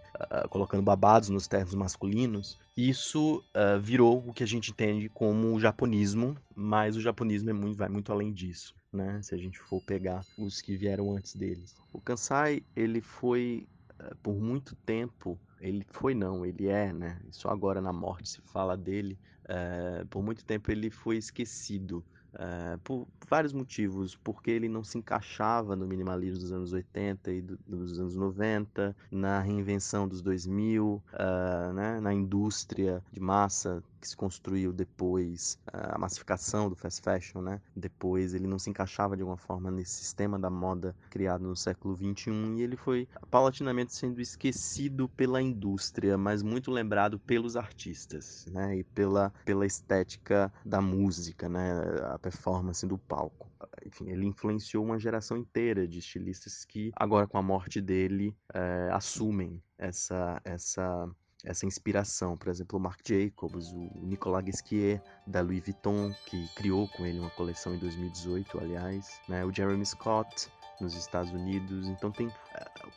colocando 0.51 0.83
babados 0.83 1.31
nos 1.31 1.47
termos 1.47 1.75
masculinos. 1.75 2.59
Isso 2.77 3.43
virou 3.81 4.23
o 4.27 4.33
que 4.33 4.43
a 4.43 4.47
gente 4.47 4.71
entende 4.71 5.09
como 5.09 5.55
o 5.55 5.61
japonismo, 5.61 6.37
mas 6.55 6.97
o 6.97 7.01
japonismo 7.01 7.51
é 7.51 7.53
muito, 7.53 7.77
vai 7.77 7.89
muito 7.89 8.13
além 8.13 8.33
disso 8.33 8.75
né? 8.93 9.21
Se 9.23 9.35
a 9.35 9.39
gente 9.39 9.59
for 9.59 9.81
pegar 9.81 10.25
os 10.37 10.61
que 10.61 10.77
vieram 10.77 11.13
antes 11.13 11.35
deles. 11.37 11.75
O 11.93 12.01
Kansai, 12.01 12.63
ele 12.75 13.01
foi 13.01 13.67
eh, 13.99 14.15
por 14.23 14.35
muito 14.35 14.75
tempo, 14.77 15.39
ele 15.61 15.85
foi 15.91 16.15
não, 16.15 16.45
ele 16.45 16.69
é, 16.69 16.93
né? 16.93 17.21
Só 17.31 17.51
agora 17.51 17.81
na 17.81 17.93
morte 17.93 18.29
se 18.29 18.41
fala 18.43 18.77
dele. 18.77 19.19
É, 19.49 20.05
por 20.09 20.23
muito 20.23 20.45
tempo 20.45 20.71
ele 20.71 20.91
foi 20.91 21.17
esquecido. 21.17 22.05
É, 22.33 22.77
por 22.85 23.09
vários 23.29 23.53
motivos, 23.53 24.15
porque 24.17 24.53
ele 24.53 24.69
não 24.69 24.85
se 24.85 24.97
encaixava 24.97 25.75
no 25.75 25.85
minimalismo 25.85 26.39
dos 26.39 26.53
anos 26.53 26.73
80 26.73 27.33
e 27.33 27.43
do, 27.43 27.59
dos 27.67 27.99
anos 27.99 28.15
90, 28.15 28.97
na 29.11 29.41
reinvenção 29.41 30.07
dos 30.07 30.23
2000, 30.23 31.03
uh, 31.13 31.73
né, 31.73 31.99
na 32.01 32.15
indústria 32.15 33.03
de 33.11 33.19
massa 33.19 33.83
que 34.01 34.09
se 34.09 34.17
construiu 34.17 34.73
depois, 34.73 35.59
a 35.67 35.99
massificação 35.99 36.69
do 36.69 36.75
fast 36.75 37.03
fashion, 37.03 37.43
né? 37.43 37.61
Depois 37.77 38.35
ele 38.35 38.47
não 38.47 38.59
se 38.59 38.71
encaixava 38.71 39.17
de 39.17 39.23
alguma 39.23 39.37
forma 39.37 39.71
nesse 39.71 39.93
sistema 39.93 40.39
da 40.39 40.51
moda 40.51 40.97
criado 41.11 41.43
no 41.43 41.55
século 41.57 41.95
21 41.95 42.57
e 42.57 42.63
ele 42.63 42.77
foi 42.77 43.07
paulatinamente 43.31 43.95
sendo 43.95 44.21
esquecido 44.21 45.09
pela 45.11 45.43
indústria, 45.43 46.17
mas 46.17 46.43
muito 46.43 46.71
lembrado 46.71 47.19
pelos 47.19 47.57
artistas, 47.57 48.47
né? 48.51 48.79
E 48.79 48.85
pela, 48.85 49.33
pela 49.45 49.67
estética 49.67 50.53
da 50.65 50.81
música, 50.81 51.49
né? 51.49 51.73
A 52.13 52.19
performance 52.19 52.87
do 52.87 52.97
palco. 52.97 53.51
Enfim, 53.85 54.09
ele 54.09 54.27
influenciou 54.27 54.85
uma 54.85 54.99
geração 54.99 55.37
inteira 55.37 55.87
de 55.87 55.99
estilistas 55.99 56.65
que 56.65 56.91
agora 56.97 57.27
com 57.27 57.37
a 57.37 57.43
morte 57.43 57.81
dele 57.81 58.35
é, 58.55 58.89
assumem 58.93 59.63
essa 59.77 60.41
essa 60.45 61.09
essa 61.45 61.67
inspiração. 61.67 62.37
Por 62.37 62.49
exemplo, 62.49 62.79
o 62.79 62.83
Marc 62.83 63.01
Jacobs, 63.07 63.73
o 63.73 63.91
Nicolas 64.03 64.45
Guesquier, 64.45 65.03
da 65.27 65.41
Louis 65.41 65.63
Vuitton, 65.63 66.13
que 66.27 66.49
criou 66.55 66.89
com 66.89 67.07
ele 67.07 67.19
uma 67.19 67.31
coleção 67.31 67.75
em 67.75 67.79
2018, 67.79 68.59
aliás, 68.59 69.21
né? 69.29 69.45
o 69.45 69.53
Jeremy 69.53 69.85
Scott, 69.85 70.51
nos 70.81 70.95
Estados 70.97 71.31
Unidos. 71.31 71.87
Então 71.89 72.11
tem 72.11 72.27
uh, 72.27 72.33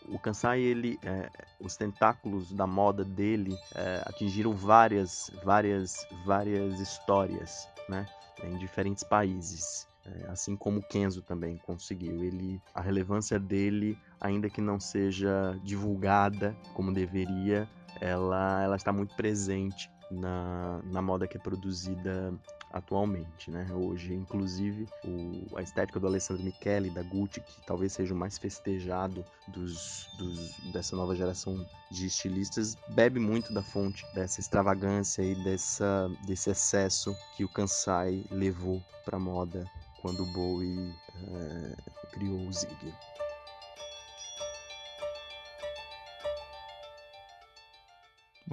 o 0.08 0.18
Kansai, 0.18 0.62
ele, 0.62 0.98
uh, 1.04 1.46
os 1.60 1.76
tentáculos 1.76 2.52
da 2.54 2.66
moda 2.66 3.04
dele 3.04 3.54
uh, 3.54 4.04
atingiram 4.06 4.54
várias, 4.54 5.30
várias, 5.44 6.08
várias 6.26 6.80
histórias, 6.80 7.68
né? 7.90 8.08
Em 8.44 8.58
diferentes 8.58 9.04
países. 9.04 9.88
assim 10.28 10.56
como 10.58 10.82
Kenzo 10.82 11.22
também 11.22 11.58
conseguiu. 11.60 12.24
Ele, 12.24 12.62
a 12.74 12.82
relevância 12.82 13.40
dele, 13.40 13.98
ainda 14.20 14.50
que 14.50 14.60
não 14.60 14.80
seja 14.80 15.58
divulgada 15.64 16.56
como 16.74 16.94
deveria, 16.94 17.70
ela, 18.02 18.64
ela 18.64 18.76
está 18.76 18.92
muito 18.92 19.16
presente 19.16 19.90
na, 20.12 20.80
na 20.86 21.02
moda 21.02 21.28
que 21.28 21.38
é 21.38 21.40
produzida 21.40 22.34
atualmente, 22.72 23.52
né? 23.52 23.68
Hoje, 23.72 24.14
inclusive, 24.14 24.88
o, 25.06 25.58
a 25.58 25.62
estética 25.62 26.00
do 26.00 26.08
Alessandro 26.08 26.44
Michele, 26.44 26.90
da 26.90 27.04
Gucci, 27.04 27.40
que 27.40 27.66
talvez 27.68 27.94
seja 27.94 28.14
o 28.14 28.18
mais 28.18 28.38
festejado 28.40 29.24
dos, 29.48 30.08
dos, 30.18 30.58
dessa 30.72 30.96
nova 30.96 31.16
geração 31.16 31.56
de 31.92 32.08
estilistas, 32.08 32.76
bebe 32.90 33.20
muito 33.20 33.54
da 33.54 33.62
fonte 33.62 34.04
dessa 34.16 34.40
extravagância 34.40 35.22
e 35.22 35.36
dessa, 35.44 36.10
desse 36.26 36.50
excesso 36.50 37.16
que 37.38 37.46
o 37.46 37.50
Kansai 37.50 38.26
levou 38.32 38.82
para 39.06 39.20
moda 39.20 39.66
quando 40.02 40.24
o 40.24 40.34
Bowie 40.34 40.94
é, 41.16 41.76
criou 42.12 42.40
o 42.40 42.52
Zig. 42.52 42.94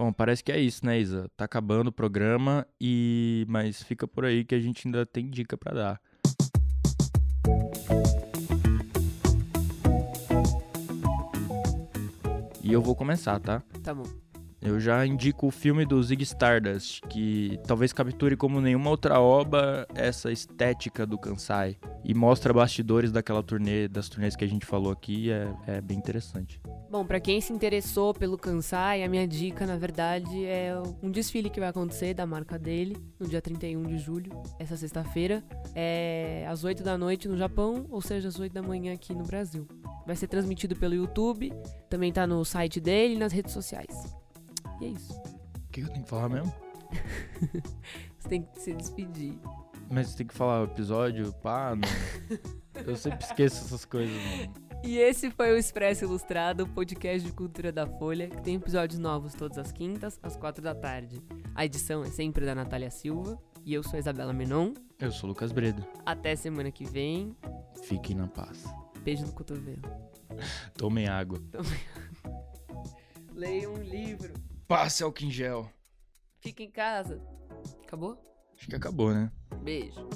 Bom, 0.01 0.15
parece 0.15 0.43
que 0.43 0.51
é 0.51 0.59
isso, 0.59 0.87
né, 0.87 0.99
Isa? 0.99 1.31
Tá 1.37 1.45
acabando 1.45 1.89
o 1.89 1.93
programa 1.93 2.67
e 2.81 3.45
mas 3.47 3.83
fica 3.83 4.09
por 4.09 4.25
aí 4.25 4.47
que 4.47 4.55
a 4.55 4.59
gente 4.59 4.89
ainda 4.89 5.05
tem 5.05 5.29
dica 5.29 5.59
para 5.59 5.75
dar. 5.75 6.01
E 12.63 12.73
eu 12.73 12.81
vou 12.81 12.97
começar, 12.97 13.39
tá? 13.41 13.63
Tá 13.83 13.93
bom. 13.93 14.07
Eu 14.63 14.81
já 14.81 15.05
indico 15.05 15.49
o 15.49 15.51
filme 15.51 15.85
do 15.85 16.03
Zig 16.03 16.23
Stardust, 16.23 17.03
que 17.11 17.61
talvez 17.67 17.93
capture 17.93 18.39
como 18.39 18.59
nenhuma 18.59 18.89
outra 18.89 19.21
obra 19.21 19.87
essa 19.95 20.33
estética 20.33 21.07
do 21.07 21.19
Kansai 21.19 21.77
e 22.03 22.15
mostra 22.15 22.55
bastidores 22.55 23.13
daquela 23.13 23.43
turnê, 23.43 23.87
das 23.87 24.09
turnês 24.09 24.35
que 24.35 24.47
a 24.47 24.49
gente 24.49 24.65
falou 24.65 24.93
aqui, 24.93 25.31
é, 25.31 25.55
é 25.67 25.81
bem 25.83 25.99
interessante. 25.99 26.59
Bom, 26.91 27.07
para 27.07 27.21
quem 27.21 27.41
se 27.41 27.53
interessou 27.53 28.13
pelo 28.13 28.37
Kansai, 28.37 29.05
a 29.05 29.09
minha 29.09 29.25
dica, 29.25 29.65
na 29.65 29.77
verdade, 29.77 30.45
é 30.45 30.73
um 31.01 31.09
desfile 31.09 31.49
que 31.49 31.61
vai 31.61 31.69
acontecer 31.69 32.15
da 32.15 32.27
marca 32.27 32.59
dele 32.59 32.97
no 33.17 33.29
dia 33.29 33.41
31 33.41 33.85
de 33.85 33.97
julho, 33.97 34.33
essa 34.59 34.77
sexta-feira, 34.77 35.41
é 35.73 36.45
às 36.49 36.65
8 36.65 36.83
da 36.83 36.99
noite 36.99 37.29
no 37.29 37.37
Japão, 37.37 37.87
ou 37.91 38.03
seja, 38.03 38.27
às 38.27 38.41
8 38.41 38.53
da 38.53 38.61
manhã 38.61 38.93
aqui 38.93 39.15
no 39.15 39.23
Brasil. 39.23 39.69
Vai 40.05 40.17
ser 40.17 40.27
transmitido 40.27 40.75
pelo 40.75 40.93
YouTube, 40.93 41.53
também 41.89 42.13
tá 42.13 42.27
no 42.27 42.45
site 42.45 42.81
dele 42.81 43.15
e 43.15 43.19
nas 43.19 43.33
redes 43.33 43.53
sociais. 43.53 44.13
E 44.81 44.87
é 44.87 44.89
isso. 44.89 45.13
O 45.13 45.71
que 45.71 45.83
eu 45.83 45.89
tenho 45.91 46.03
que 46.03 46.11
falar 46.11 46.29
mesmo? 46.29 46.53
você 48.19 48.29
tem 48.29 48.43
que 48.43 48.61
se 48.61 48.75
despedir. 48.75 49.39
Mas 49.89 50.09
você 50.09 50.17
tem 50.17 50.27
que 50.27 50.35
falar 50.35 50.63
o 50.63 50.65
episódio, 50.65 51.33
pá, 51.35 51.73
não. 51.77 51.89
eu 52.85 52.97
sempre 52.97 53.25
esqueço 53.25 53.65
essas 53.65 53.85
coisas, 53.85 54.17
mano. 54.17 54.70
E 54.83 54.99
esse 54.99 55.31
foi 55.31 55.53
o 55.53 55.57
Expresso 55.57 56.05
Ilustrado, 56.05 56.67
podcast 56.67 57.27
de 57.27 57.33
cultura 57.35 57.71
da 57.71 57.87
Folha, 57.87 58.29
que 58.29 58.41
tem 58.43 58.55
episódios 58.57 58.99
novos 58.99 59.35
todas 59.35 59.59
as 59.59 59.71
quintas, 59.71 60.19
às 60.23 60.37
quatro 60.37 60.63
da 60.63 60.75
tarde. 60.75 61.23
A 61.55 61.65
edição 61.65 62.03
é 62.03 62.11
sempre 62.11 62.47
da 62.47 62.55
Natália 62.55 62.91
Silva. 62.91 63.39
E 63.65 63.75
eu 63.75 63.83
sou 63.83 63.97
a 63.97 63.99
Isabela 63.99 64.33
Menon. 64.33 64.73
Eu 64.99 65.13
sou 65.13 65.29
o 65.29 65.33
Lucas 65.33 65.53
Bredo. 65.53 65.87
Até 66.07 66.35
semana 66.35 66.71
que 66.71 66.85
vem. 66.85 67.37
Fiquem 67.83 68.17
na 68.17 68.27
paz. 68.27 68.65
Beijo 69.03 69.27
no 69.27 69.33
cotovelo. 69.33 69.83
Tomem 70.77 71.07
água. 71.09 71.39
Tomem 71.51 71.81
água. 72.25 72.91
Leia 73.35 73.71
um 73.71 73.83
livro. 73.83 74.33
Passe 74.67 75.03
álcool 75.03 75.25
em 75.25 75.31
gel. 75.31 75.71
Fique 76.39 76.63
em 76.63 76.71
casa. 76.71 77.21
Acabou? 77.83 78.19
Acho 78.57 78.67
que 78.67 78.77
acabou, 78.77 79.13
né? 79.13 79.31
Beijo. 79.63 80.09